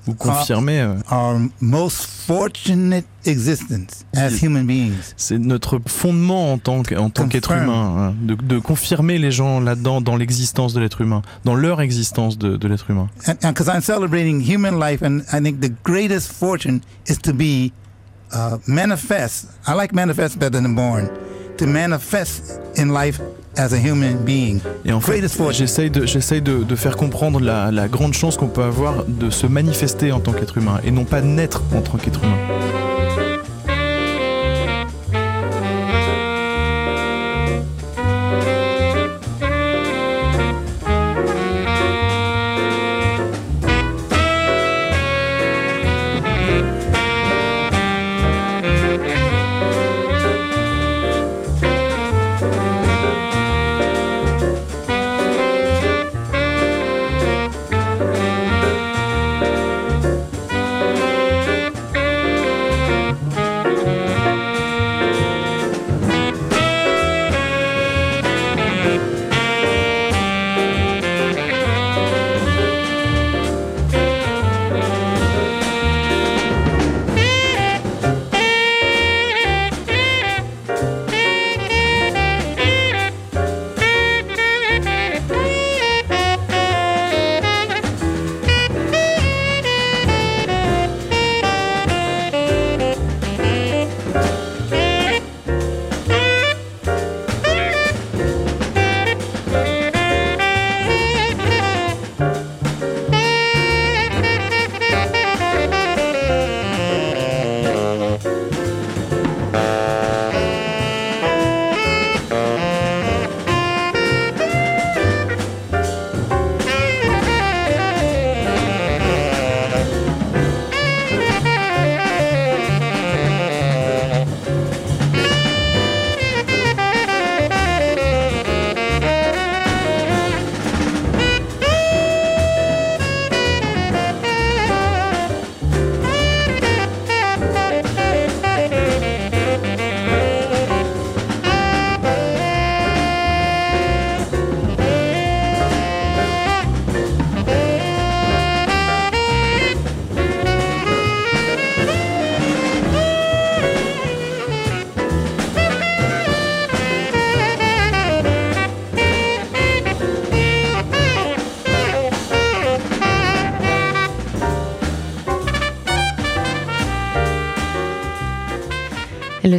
ou 0.05 0.13
confirmer. 0.15 0.79
euh, 0.81 0.95
our 1.11 1.39
most 1.61 2.05
fortunate 2.27 3.05
existence 3.25 4.03
as 4.13 4.43
human 4.43 4.65
beings. 4.65 5.13
C'est 5.15 5.37
notre 5.39 5.79
fondement 5.87 6.51
en 6.51 6.57
tant 6.57 6.83
qu'être 6.83 7.51
humain, 7.53 8.09
hein, 8.09 8.15
de, 8.21 8.35
de 8.35 8.59
confirmer 8.59 9.17
les 9.17 9.31
gens 9.31 9.61
là-dedans, 9.61 10.01
dans 10.01 10.17
l'existence 10.17 10.73
de 10.73 10.81
l'être 10.81 10.99
humain, 10.99 11.21
dans 11.45 11.55
leur 11.55 11.79
existence 11.79 12.37
de, 12.37 12.57
de 12.57 12.67
l'être 12.67 12.89
humain. 12.89 13.09
Because 13.41 13.69
I'm 13.69 13.81
celebrating 13.81 14.41
human 14.41 14.77
life, 14.77 15.01
and 15.01 15.21
I 15.31 15.39
think 15.41 15.61
the 15.61 15.71
greatest 15.83 16.33
fortune 16.33 16.81
is 17.07 17.15
to 17.19 17.31
be 17.33 17.71
uh, 18.33 18.57
manifest. 18.67 19.47
I 19.65 19.73
like 19.73 19.93
manifest 19.93 20.37
better 20.37 20.61
than 20.61 20.75
born. 20.75 21.07
To 21.57 21.67
manifest 21.67 22.59
in 22.77 22.87
life 22.93 23.19
as 23.57 23.73
a 23.73 23.77
human 23.77 24.17
being. 24.25 24.59
Et 24.85 24.91
en 24.91 24.99
fait, 24.99 25.21
j'essaye 25.51 25.89
de, 25.91 26.05
j'essaye 26.05 26.41
de, 26.41 26.63
de 26.63 26.75
faire 26.75 26.97
comprendre 26.97 27.39
la, 27.39 27.71
la 27.71 27.87
grande 27.87 28.13
chance 28.13 28.37
qu'on 28.37 28.47
peut 28.47 28.63
avoir 28.63 29.05
de 29.07 29.29
se 29.29 29.45
manifester 29.45 30.11
en 30.11 30.19
tant 30.19 30.33
qu'être 30.33 30.57
humain 30.57 30.79
et 30.83 30.91
non 30.91 31.05
pas 31.05 31.21
naître 31.21 31.61
en 31.75 31.81
tant 31.81 31.97
qu'être 31.97 32.21
humain. 32.23 32.92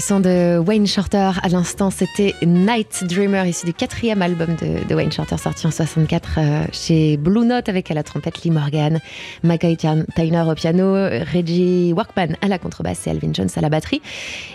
De 0.04 0.43
Wayne 0.66 0.86
Shorter 0.86 1.32
à 1.42 1.48
l'instant, 1.48 1.90
c'était 1.90 2.34
Night 2.42 3.04
Dreamer, 3.04 3.46
issu 3.46 3.66
du 3.66 3.74
quatrième 3.74 4.22
album 4.22 4.56
de, 4.56 4.94
Wayne 4.94 5.12
Shorter, 5.12 5.36
sorti 5.36 5.66
en 5.66 5.70
64 5.70 6.30
euh, 6.38 6.64
chez 6.72 7.16
Blue 7.16 7.44
Note, 7.44 7.68
avec 7.68 7.90
à 7.90 7.94
la 7.94 8.02
trompette 8.02 8.44
Lee 8.44 8.50
Morgan, 8.50 9.00
Mackay 9.42 9.76
Tyner 9.76 10.42
au 10.48 10.54
piano, 10.54 10.94
Reggie 10.94 11.92
Workman 11.92 12.36
à 12.40 12.48
la 12.48 12.58
contrebasse 12.58 13.06
et 13.06 13.10
Alvin 13.10 13.32
Jones 13.32 13.50
à 13.56 13.60
la 13.60 13.68
batterie. 13.68 14.00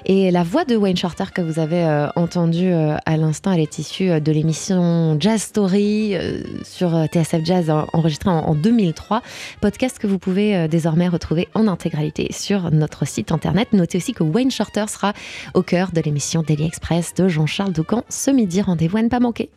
Et 0.06 0.32
la 0.32 0.44
voix 0.44 0.66
de 0.66 0.76
Wayne 0.76 0.98
Shorter 0.98 1.26
que 1.34 1.42
vous 1.42 1.60
avez 1.60 1.84
euh, 1.84 2.08
entendue 2.16 2.72
euh, 2.72 2.96
à 3.06 3.18
l'instant, 3.18 3.52
elle 3.52 3.62
est 3.62 3.78
issue 3.78 4.20
de 4.20 4.32
l'émission 4.32 5.18
Jazz 5.20 5.42
Story 5.42 6.16
sur 6.64 7.06
TSF 7.06 7.44
Jazz, 7.44 7.72
enregistrée 7.94 8.32
en, 8.32 8.40
en 8.40 8.56
2003. 8.56 9.22
Podcast 9.62 10.00
que 10.00 10.08
vous 10.08 10.18
pouvez 10.18 10.68
désormais 10.68 11.08
retrouver 11.08 11.48
en 11.54 11.68
intégralité 11.68 12.30
sur 12.32 12.72
notre 12.72 13.06
site 13.06 13.32
internet. 13.32 13.74
Notez 13.74 13.98
aussi 13.98 14.14
que 14.14 14.24
Wayne 14.24 14.52
Shorter 14.52 14.86
sera 14.88 15.14
au 15.54 15.62
cœur 15.62 15.92
de 15.92 15.99
l'émission 16.02 16.44
Daily 16.44 16.66
Express 16.66 17.14
de 17.14 17.28
Jean-Charles 17.28 17.74
Doucan 17.74 18.04
ce 18.10 18.32
midi. 18.32 18.62
Rendez-vous 18.62 18.98
à 18.98 19.02
ne 19.02 19.10
pas 19.10 19.20
manquer. 19.20 19.50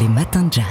Les 0.00 0.08
matins 0.08 0.44
de 0.44 0.52
jazz. 0.54 0.64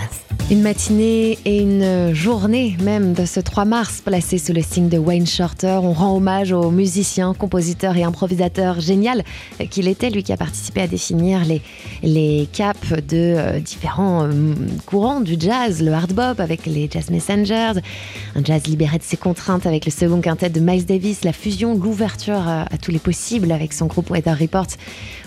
Une 0.49 0.63
matinée 0.63 1.37
et 1.45 1.59
une 1.59 2.13
journée 2.13 2.75
même 2.83 3.13
de 3.13 3.25
ce 3.25 3.39
3 3.39 3.65
mars 3.65 4.01
placé 4.03 4.37
sous 4.37 4.51
le 4.51 4.61
signe 4.61 4.89
de 4.89 4.97
Wayne 4.97 5.27
Shorter. 5.27 5.79
On 5.83 5.93
rend 5.93 6.15
hommage 6.15 6.51
au 6.51 6.71
musicien, 6.71 7.33
compositeur 7.33 7.95
et 7.95 8.03
improvisateur 8.03 8.81
génial 8.81 9.23
qu'il 9.69 9.87
était, 9.87 10.09
lui 10.09 10.23
qui 10.23 10.33
a 10.33 10.37
participé 10.37 10.81
à 10.81 10.87
définir 10.87 11.45
les, 11.45 11.61
les 12.03 12.49
caps 12.51 12.91
de 12.91 13.01
euh, 13.13 13.59
différents 13.59 14.25
euh, 14.25 14.53
courants 14.85 15.21
du 15.21 15.35
jazz, 15.39 15.81
le 15.81 15.93
hard 15.93 16.13
bop 16.13 16.39
avec 16.39 16.65
les 16.65 16.89
Jazz 16.91 17.09
Messengers, 17.11 17.79
un 18.35 18.43
jazz 18.43 18.65
libéré 18.67 18.97
de 18.97 19.03
ses 19.03 19.17
contraintes 19.17 19.65
avec 19.65 19.85
le 19.85 19.91
second 19.91 20.19
quintet 20.19 20.49
de 20.49 20.59
Miles 20.59 20.85
Davis, 20.85 21.23
la 21.23 21.33
fusion, 21.33 21.75
l'ouverture 21.75 22.47
à, 22.47 22.65
tous 22.81 22.91
les 22.91 22.99
possibles 22.99 23.51
avec 23.51 23.71
son 23.71 23.85
groupe 23.85 24.09
Weather 24.09 24.37
Report 24.37 24.67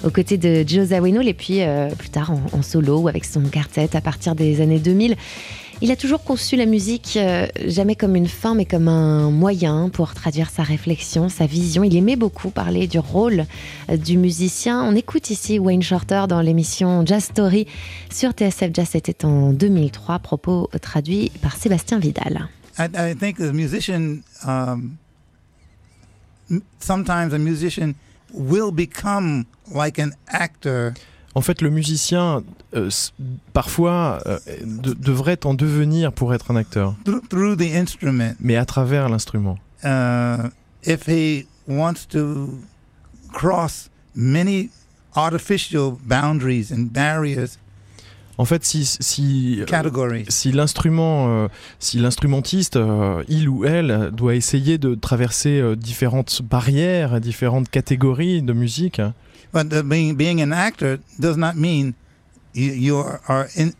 aux 0.05 0.11
côtés 0.11 0.38
de 0.38 0.64
Joe 0.66 0.88
Zawinul 0.88 1.27
et 1.29 1.35
puis 1.35 1.62
euh, 1.62 1.88
plus 1.90 2.11
tard 2.11 2.33
en, 2.53 2.62
solo 2.62 3.00
ou 3.00 3.09
avec 3.09 3.24
son 3.24 3.42
quartet 3.42 3.96
à 3.96 4.00
partir 4.00 4.35
des 4.35 4.61
années 4.61 4.79
2000. 4.79 5.16
Il 5.81 5.90
a 5.90 5.96
toujours 5.96 6.22
conçu 6.22 6.57
la 6.57 6.66
musique 6.66 7.16
euh, 7.16 7.46
jamais 7.66 7.96
comme 7.96 8.14
une 8.14 8.29
fin, 8.29 8.55
mais 8.55 8.64
comme 8.64 8.87
un 8.87 9.31
moyen 9.31 9.88
pour 9.88 10.14
traduire 10.14 10.48
sa 10.48 10.62
réflexion, 10.62 11.29
sa 11.29 11.46
vision. 11.46 11.83
Il 11.83 11.96
aimait 11.96 12.16
beaucoup 12.16 12.50
parler 12.50 12.87
du 12.87 12.98
rôle 12.98 13.44
euh, 13.90 13.96
du 13.96 14.16
musicien. 14.16 14.83
On 14.85 14.94
écoute 14.94 15.31
ici 15.31 15.59
Wayne 15.59 15.83
Shorter 15.83 16.24
dans 16.29 16.40
l'émission 16.40 17.05
Jazz 17.05 17.24
Story 17.24 17.66
sur 18.11 18.31
TSF 18.31 18.70
Jazz. 18.72 18.88
C'était 18.92 19.24
en 19.24 19.53
2003, 19.53 20.20
propos 20.20 20.70
traduits 20.81 21.33
par 21.42 21.57
Sébastien 21.57 21.98
Vidal. 21.98 22.48
I, 22.79 23.14
think 23.14 23.40
a 23.40 23.53
musician, 23.53 24.18
um, 24.44 24.96
sometimes 26.81 27.33
a 27.33 27.38
musician 27.38 27.94
will 28.34 28.70
become 28.70 29.46
like 29.72 29.98
an 29.98 30.10
actor. 30.28 30.92
En 31.34 31.40
fait, 31.40 31.62
le 31.62 31.70
musicien, 31.70 32.44
euh, 32.74 32.90
parfois, 33.52 34.20
euh, 34.26 34.38
devrait 34.62 35.46
en 35.46 35.54
devenir 35.54 36.12
pour 36.12 36.32
être 36.32 36.50
un 36.50 36.56
acteur. 36.56 36.94
Through, 37.28 37.56
the 37.56 37.74
instrument. 37.74 38.34
Mais 38.40 38.56
à 38.56 38.64
travers 38.64 39.08
l'instrument. 39.08 39.58
Uh, 39.82 40.50
if 40.84 41.08
he 41.08 41.46
wants 41.66 42.06
to 42.10 42.60
cross 43.32 43.90
many 44.14 44.70
artificial 45.16 45.98
boundaries 46.04 46.72
and 46.72 46.92
barriers, 46.92 47.58
en 48.36 48.44
fait, 48.44 48.64
si 48.64 48.84
si, 48.84 49.62
euh, 49.62 50.24
si 50.28 50.52
l'instrument, 50.52 51.48
si 51.78 51.98
l'instrumentiste, 51.98 52.78
il 53.28 53.48
ou 53.48 53.64
elle, 53.64 54.10
doit 54.12 54.34
essayer 54.34 54.78
de 54.78 54.94
traverser 54.94 55.76
différentes 55.76 56.42
barrières, 56.42 57.20
différentes 57.20 57.68
catégories 57.68 58.42
de 58.42 58.52
musique, 58.52 59.00
But 59.54 59.68
the 59.68 59.84
being, 59.84 60.16
being 60.16 60.42
an 60.42 60.50
actor 60.50 60.98
does 61.16 61.36
not 61.36 61.54
mean 61.54 61.94
you, 62.54 62.72
you 62.72 62.96
are, 62.96 63.20
are 63.28 63.46
in, 63.56 63.70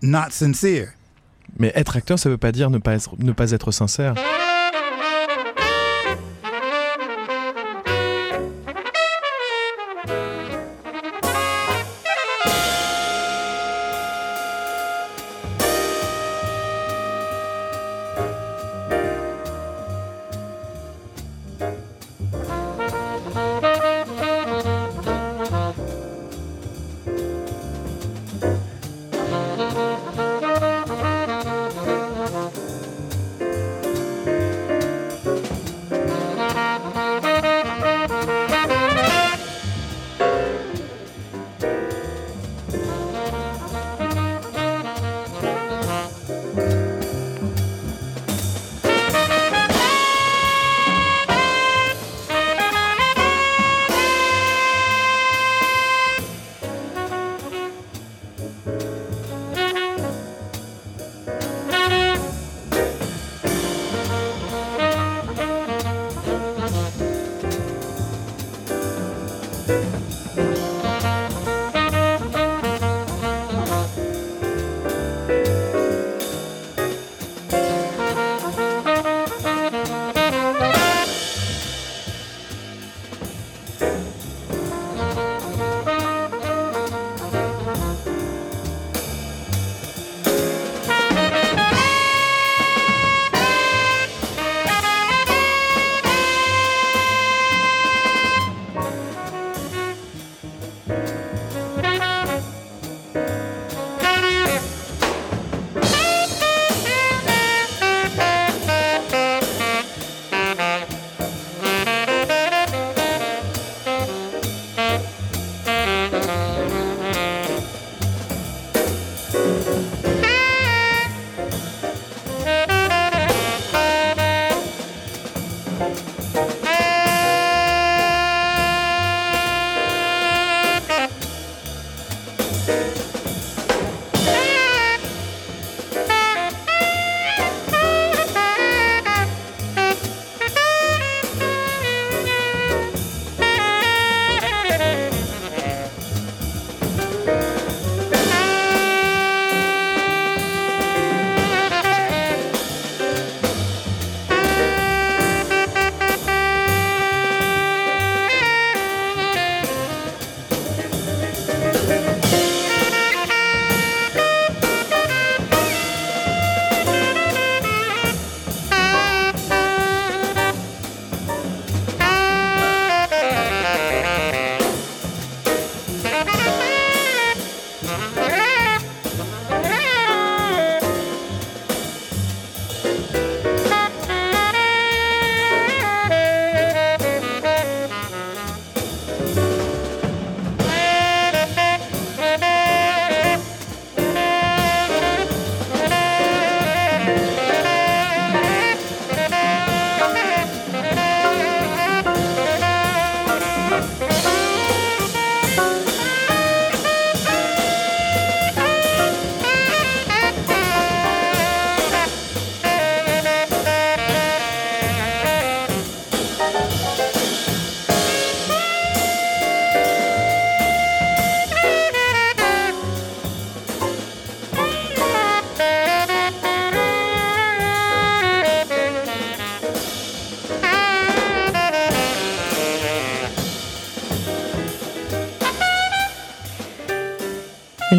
not 0.00 0.30
sincere. 0.30 0.94
Mais 1.58 1.72
être 1.74 1.96
acteur, 1.96 2.18
ça 2.18 2.30
veut 2.30 2.38
pas 2.38 2.52
dire 2.52 2.70
ne 2.70 2.78
pas 2.78 2.94
être, 2.94 3.14
ne 3.18 3.32
pas 3.32 3.50
être 3.50 3.70
sincère. 3.70 4.14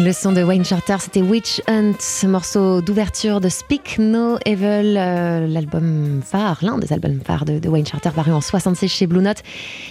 Le 0.06 0.12
son 0.12 0.30
de 0.30 0.40
Wayne 0.40 0.64
Shorter, 0.64 0.98
c'était 1.00 1.20
Witch 1.20 1.60
Hunt, 1.66 1.96
morceau 2.28 2.80
d'ouverture 2.80 3.40
de 3.40 3.48
Speak 3.48 3.98
No 3.98 4.38
Evil, 4.44 4.96
euh, 4.96 5.48
l'album 5.48 6.22
phare, 6.24 6.60
l'un 6.62 6.78
des 6.78 6.92
albums 6.92 7.18
phares 7.24 7.44
de, 7.44 7.68
Wayne 7.68 7.88
Shorter, 7.88 8.10
paru 8.14 8.30
en 8.30 8.40
66 8.40 8.86
chez 8.86 9.08
Blue 9.08 9.20
Note. 9.20 9.42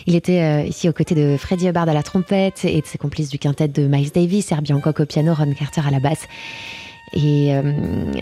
Il 0.05 0.15
était 0.15 0.41
euh, 0.41 0.63
ici 0.63 0.87
aux 0.87 0.93
côtés 0.93 1.15
de 1.15 1.35
Freddie 1.35 1.67
Hubbard 1.67 1.89
à 1.89 1.93
la 1.93 2.01
trompette 2.01 2.63
et 2.63 2.79
de 2.79 2.85
ses 2.85 2.97
complices 2.97 3.27
du 3.27 3.39
quintet 3.39 3.67
de 3.67 3.87
Miles 3.87 4.11
Davis, 4.13 4.49
Herbie 4.53 4.71
Hancock 4.71 5.01
au 5.01 5.05
piano, 5.05 5.33
Ron 5.33 5.53
Carter 5.53 5.81
à 5.85 5.91
la 5.91 5.99
basse 5.99 6.29
et 7.15 7.55
euh, 7.55 7.61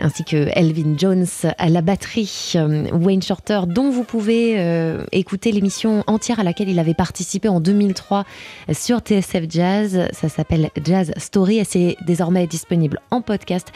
ainsi 0.01 0.23
que 0.23 0.47
Elvin 0.55 0.95
Jones 0.97 1.25
à 1.57 1.69
la 1.69 1.81
batterie. 1.81 2.53
Euh, 2.55 2.85
Wayne 2.93 3.21
Shorter, 3.21 3.61
dont 3.67 3.89
vous 3.89 4.03
pouvez 4.03 4.55
euh, 4.57 5.03
écouter 5.11 5.51
l'émission 5.51 6.03
entière 6.05 6.39
à 6.39 6.43
laquelle 6.43 6.69
il 6.69 6.79
avait 6.79 6.93
participé 6.93 7.49
en 7.49 7.59
2003 7.59 8.23
sur 8.71 8.99
TSF 8.99 9.45
Jazz. 9.49 10.07
Ça 10.11 10.29
s'appelle 10.29 10.69
Jazz 10.83 11.11
Story 11.17 11.57
et 11.57 11.63
c'est 11.63 11.97
désormais 12.05 12.45
disponible 12.45 12.99
en 13.09 13.21
podcast 13.21 13.71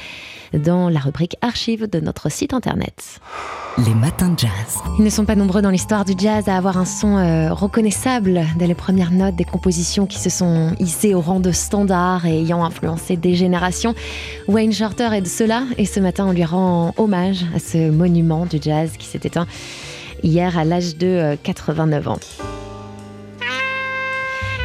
dans 0.53 0.89
la 0.89 0.99
rubrique 0.99 1.35
archives 1.41 1.89
de 1.89 1.99
notre 1.99 2.31
site 2.31 2.53
internet. 2.53 3.19
Les 3.85 3.93
matins 3.93 4.29
de 4.29 4.39
jazz. 4.39 4.79
Ils 4.97 5.03
ne 5.03 5.09
sont 5.09 5.25
pas 5.25 5.35
nombreux 5.35 5.61
dans 5.61 5.69
l'histoire 5.69 6.05
du 6.05 6.13
jazz 6.17 6.47
à 6.47 6.57
avoir 6.57 6.77
un 6.77 6.85
son 6.85 7.51
reconnaissable 7.53 8.41
dès 8.57 8.65
les 8.65 8.75
premières 8.75 9.11
notes 9.11 9.35
des 9.35 9.43
compositions 9.43 10.05
qui 10.05 10.17
se 10.19 10.29
sont 10.29 10.75
hissées 10.79 11.13
au 11.13 11.21
rang 11.21 11.39
de 11.39 11.51
standard 11.51 12.25
et 12.25 12.39
ayant 12.39 12.63
influencé 12.63 13.17
des 13.17 13.35
générations. 13.35 13.93
Wayne 14.47 14.73
Shorter 14.73 15.06
et 15.13 15.21
de 15.21 15.27
cela. 15.27 15.63
Et 15.77 15.85
ce 15.85 15.99
matin, 15.99 16.25
on 16.27 16.31
lui 16.31 16.43
rend 16.43 16.93
hommage 16.97 17.45
à 17.55 17.59
ce 17.59 17.89
monument 17.89 18.45
du 18.45 18.57
jazz 18.61 18.91
qui 18.97 19.05
s'est 19.05 19.21
éteint 19.23 19.47
hier 20.23 20.57
à 20.57 20.65
l'âge 20.65 20.97
de 20.97 21.37
89 21.43 22.07
euh, 22.07 22.09
ans. 22.09 22.19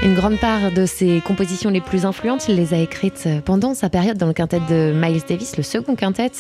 Une 0.03 0.15
grande 0.15 0.39
part 0.39 0.73
de 0.73 0.85
ses 0.85 1.21
compositions 1.21 1.71
les 1.71 1.81
plus 1.81 2.05
influentes, 2.05 2.49
il 2.49 2.57
les 2.57 2.75
a 2.75 2.79
écrites 2.79 3.25
euh, 3.27 3.41
pendant 3.41 3.75
sa 3.75 3.89
période 3.89 4.19
dans 4.19 4.27
le 4.27 4.33
quintet 4.33 4.61
de 4.69 4.93
Miles 4.93 5.23
Davis, 5.29 5.57
le 5.57 5.63
second 5.63 5.95
quintet, 5.95 6.33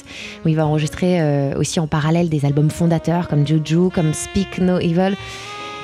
où 0.44 0.48
il 0.48 0.56
va 0.56 0.66
enregistrer 0.66 1.20
euh, 1.20 1.56
aussi 1.58 1.78
en 1.78 1.86
parallèle 1.86 2.28
des 2.28 2.44
albums 2.44 2.70
fondateurs 2.70 3.28
comme 3.28 3.46
Juju, 3.46 3.90
comme 3.94 4.14
Speak 4.14 4.58
No 4.58 4.78
Evil. 4.78 5.14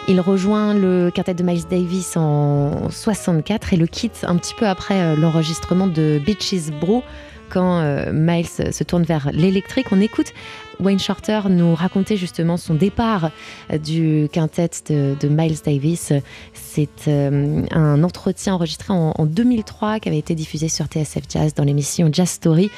Il 0.09 0.21
rejoint 0.21 0.73
le 0.73 1.11
quintet 1.15 1.35
de 1.35 1.43
Miles 1.43 1.69
Davis 1.71 2.17
en 2.17 2.89
64 2.91 3.75
et 3.75 3.77
le 3.77 3.87
quitte 3.87 4.25
un 4.27 4.37
petit 4.37 4.55
peu 4.55 4.67
après 4.67 5.15
l'enregistrement 5.17 5.87
de 5.87 6.19
Beaches 6.25 6.71
Brew 6.81 7.03
quand 7.49 7.81
euh, 7.81 8.13
Miles 8.13 8.47
se 8.49 8.85
tourne 8.85 9.03
vers 9.03 9.31
l'électrique. 9.33 9.87
On 9.93 10.01
écoute 10.01 10.33
Wayne 10.81 10.99
Shorter 10.99 11.43
nous 11.51 11.75
raconter 11.75 12.17
justement 12.17 12.57
son 12.57 12.75
départ 12.75 13.31
euh, 13.73 13.79
du 13.79 14.29
quintet 14.33 14.71
de, 14.89 15.29
Miles 15.29 15.59
Davis. 15.65 16.13
C'est 16.53 17.09
euh, 17.09 17.65
un 17.71 18.03
entretien 18.03 18.55
enregistré 18.55 18.93
en, 18.93 19.27
2003 19.27 20.01
qui 20.01 20.09
avait 20.09 20.19
été 20.19 20.35
diffusé 20.35 20.69
sur 20.69 20.87
TSF 20.87 21.25
Jazz 21.29 21.55
dans 21.55 21.65
l'émission 21.65 22.09
Jazz 22.13 22.31
Story, 22.31 22.71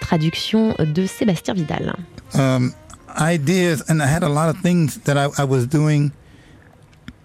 traduction 0.00 0.74
de 0.78 1.06
Sébastien 1.06 1.54
Vidal. 1.54 1.94
Um, 2.34 2.72
ideas, 3.18 3.82
and 3.88 4.00
I 4.00 4.06
had 4.06 4.22
a 4.22 4.28
lot 4.28 4.48
of 4.48 4.60
things 4.62 4.98
that 5.04 5.16
I, 5.16 5.28
I 5.40 5.44
was 5.44 5.66
doing. 5.66 6.12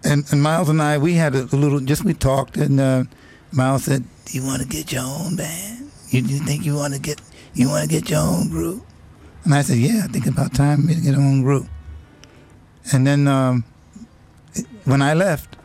And, 0.06 0.24
and, 0.32 0.42
Miles 0.42 0.70
and 0.70 0.82
I, 0.82 0.98
we 0.98 1.18
had 1.18 1.34
a, 1.34 1.48
little, 1.56 1.80
just 1.80 2.04
we 2.04 2.14
talked, 2.14 2.58
and 2.58 2.80
uh, 2.80 3.04
Miles 3.52 3.86
said, 3.86 4.04
Do 4.26 4.38
you 4.38 4.46
want 4.46 4.62
to 4.62 4.68
get 4.68 4.92
your 4.92 5.04
own 5.04 5.36
band? 5.38 5.93
You, 6.14 6.22
you 6.22 6.40
think 6.40 6.64
you 6.64 6.76
want 6.76 6.94
to 6.94 7.00
get 7.00 7.20
you 7.56 7.70
want 7.70 7.84
to 7.84 7.90
get 7.90 8.10
your 8.10 8.20
own 8.20 8.50
group? 8.50 8.86
And 9.44 9.54
I 9.54 9.64
said, 9.64 9.78
Yeah, 9.78 10.02
I 10.04 10.08
think 10.08 10.28
about 10.28 10.54
time 10.54 10.86
me 10.86 10.94
to 10.94 11.02
get 11.02 11.18
my 11.18 11.24
own 11.24 11.42
group. 11.42 11.66
And 12.92 13.08
then 13.08 13.28
um, 13.28 13.64
when 14.86 15.02
I 15.02 15.16
left, 15.16 15.58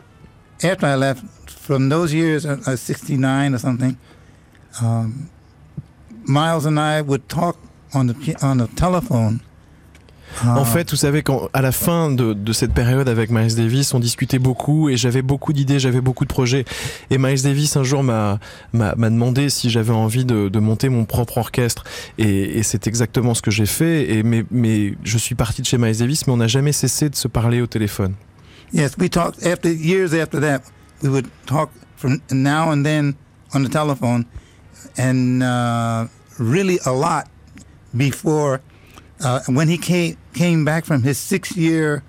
after 0.62 0.86
I 0.86 0.94
left, 0.94 1.50
from 1.50 1.90
those 1.90 2.14
years, 2.14 2.46
I 2.46 2.54
was 2.54 2.80
69 2.80 3.54
or 3.54 3.58
something, 3.58 3.98
um, 4.80 5.28
Miles 6.24 6.64
and 6.64 6.80
I 6.80 7.02
would 7.02 7.28
talk 7.28 7.58
on 7.92 8.06
the 8.06 8.38
on 8.42 8.58
the 8.58 8.68
telephone 8.68 9.42
En 10.44 10.62
ah. 10.62 10.64
fait, 10.64 10.90
vous 10.90 10.96
savez, 10.96 11.22
quand, 11.22 11.48
à 11.52 11.62
la 11.62 11.72
fin 11.72 12.10
de, 12.10 12.32
de, 12.32 12.52
cette 12.52 12.72
période 12.72 13.08
avec 13.08 13.30
Miles 13.30 13.54
Davis, 13.54 13.92
on 13.94 13.98
discutait 13.98 14.38
beaucoup 14.38 14.88
et 14.88 14.96
j'avais 14.96 15.22
beaucoup 15.22 15.52
d'idées, 15.52 15.80
j'avais 15.80 16.00
beaucoup 16.00 16.24
de 16.24 16.28
projets. 16.28 16.64
Et 17.10 17.18
Miles 17.18 17.42
Davis, 17.42 17.76
un 17.76 17.82
jour, 17.82 18.02
m'a 18.02 18.38
demandé 18.72 19.50
si 19.50 19.70
j'avais 19.70 19.92
envie 19.92 20.24
de, 20.24 20.48
de, 20.48 20.58
monter 20.58 20.88
mon 20.88 21.04
propre 21.04 21.38
orchestre. 21.38 21.84
Et, 22.18 22.58
et 22.58 22.62
c'est 22.62 22.86
exactement 22.86 23.34
ce 23.34 23.42
que 23.42 23.50
j'ai 23.50 23.66
fait. 23.66 24.10
Et, 24.10 24.22
mais, 24.22 24.44
mais 24.50 24.94
je 25.02 25.18
suis 25.18 25.34
parti 25.34 25.62
de 25.62 25.66
chez 25.66 25.78
Miles 25.78 25.98
Davis, 25.98 26.26
mais 26.26 26.32
on 26.32 26.38
n'a 26.38 26.48
jamais 26.48 26.72
cessé 26.72 27.08
de 27.08 27.16
se 27.16 27.28
parler 27.28 27.60
au 27.60 27.66
téléphone. 27.66 28.14
Yes, 28.72 28.92
we 28.98 29.08
talked 29.08 29.44
after 29.46 29.70
years 29.70 30.12
after 30.12 30.40
that. 30.40 30.60
We 31.02 31.08
would 31.08 31.26
talk 31.46 31.70
from 31.96 32.20
now 32.30 32.70
and 32.70 32.84
then 32.84 33.14
on 33.54 33.62
the 33.62 33.70
telephone, 33.70 34.26
and 34.98 35.42
uh, 35.42 36.06
really 36.38 36.78
a 36.84 36.92
lot 36.92 37.28
before 37.96 38.60
uh, 39.20 39.40
when 39.48 39.68
he 39.68 39.78
came, 39.78 40.16
came 40.32 40.64
back 40.64 40.84
from 40.84 41.02
his 41.02 41.18
six-year 41.18 42.02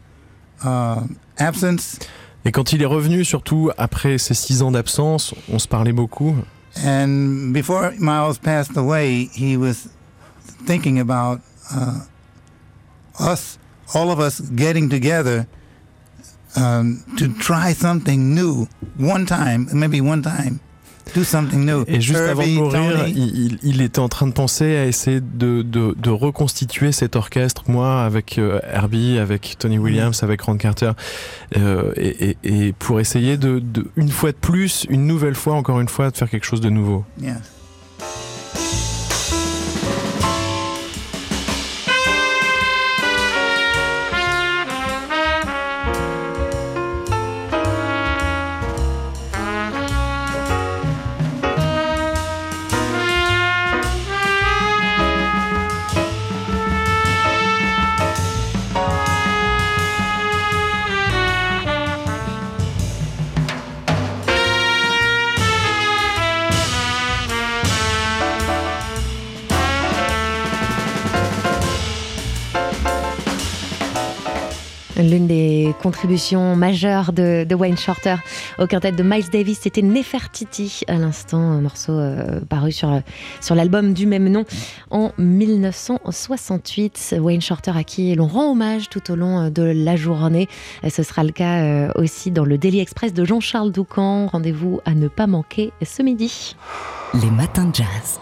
uh, 0.64 1.04
absence. 1.38 2.00
Et 2.46 2.52
quand 2.52 2.72
il 2.72 2.82
est 2.82 2.86
revenu, 2.86 3.26
surtout 3.26 3.72
après 3.78 4.18
ces 4.18 4.34
six 4.34 4.62
ans 4.62 4.72
d'absence, 4.72 5.34
on 5.52 5.60
se 5.60 5.68
parlait 5.68 5.94
beaucoup. 5.94 6.36
And 6.86 7.52
before 7.52 7.92
Miles 8.00 8.38
passed 8.38 8.78
away, 8.78 9.30
he 9.34 9.58
was 9.58 9.90
thinking 10.66 11.00
about 11.00 11.42
uh, 11.74 12.02
us, 13.20 13.58
all 13.94 14.12
of 14.12 14.20
us 14.20 14.40
getting 14.40 14.90
together 14.90 15.48
um, 16.56 17.04
to 17.18 17.34
try 17.34 17.74
something 17.74 18.34
new 18.34 18.68
one 18.98 19.26
time, 19.26 19.68
maybe 19.74 20.00
one 20.00 20.22
time. 20.22 20.62
Et 21.88 22.02
juste 22.02 22.20
avant 22.20 22.44
de 22.44 22.54
mourir, 22.54 23.08
il, 23.08 23.82
était 23.82 24.00
en 24.00 24.10
train 24.10 24.28
de 24.28 24.34
penser 24.34 24.78
à 24.78 24.86
essayer 24.86 25.22
de, 25.22 26.10
reconstituer 26.10 26.92
cet 26.92 27.16
orchestre, 27.16 27.64
moi, 27.68 28.04
avec 28.04 28.38
euh, 28.38 28.60
Herbie, 28.72 29.20
avec 29.20 29.56
Tony 29.60 29.78
Williams, 29.78 30.24
avec 30.24 30.42
Ron 30.42 30.58
Carter, 30.58 30.92
euh, 31.58 31.94
et, 31.96 32.74
pour 32.78 33.00
essayer 33.00 33.38
de, 33.38 33.62
une 33.96 34.10
fois 34.10 34.32
de 34.32 34.38
plus, 34.38 34.86
une 34.90 35.08
nouvelle 35.08 35.36
fois, 35.36 35.54
encore 35.54 35.80
une 35.80 35.88
fois, 35.88 36.12
de 36.12 36.18
faire 36.18 36.30
quelque 36.30 36.46
chose 36.46 36.62
de 36.62 36.70
nouveau. 36.70 37.06
Des 75.90 75.96
contributions 75.96 76.56
majeures 76.56 77.12
de, 77.14 77.48
Wayne 77.56 77.78
Shorter 77.78 78.16
au 78.60 78.68
quintet 78.68 78.92
de 78.92 79.02
Miles 79.02 79.30
Davis, 79.32 79.60
c'était 79.62 79.82
Nefertiti, 79.82 80.82
à 80.88 80.98
l'instant, 80.98 81.60
morceau 81.62 81.94
euh, 81.94 82.42
paru 82.48 82.72
sur, 82.72 83.02
sur 83.42 83.56
l'album 83.56 83.94
du 83.94 84.06
même 84.06 84.30
nom 84.30 84.46
en 84.92 85.12
1968. 85.18 87.16
Wayne 87.20 87.42
Shorter 87.42 87.72
à 87.76 87.84
qui 87.84 88.14
l'on 88.14 88.28
rend 88.28 88.52
hommage 88.52 88.90
tout 88.90 89.12
au 89.12 89.16
long 89.16 89.40
euh, 89.46 89.50
de 89.50 89.64
la 89.64 89.96
journée. 89.96 90.48
Ce 90.88 91.02
sera 91.02 91.24
le 91.24 91.32
cas 91.32 91.64
euh, 91.64 91.90
aussi 91.96 92.30
dans 92.30 92.46
le 92.46 92.60
Daily 92.60 92.82
Express 92.82 93.14
de 93.14 93.26
Jean-Charles 93.26 93.72
Doucan. 93.72 94.28
Rendez-vous 94.28 94.82
à 94.86 94.94
ne 94.94 95.08
pas 95.08 95.26
manquer 95.26 95.74
ce 95.84 96.04
midi. 96.04 96.56
Les 97.16 97.32
matins 97.32 97.66
de 97.66 97.76
jazz. 97.76 98.20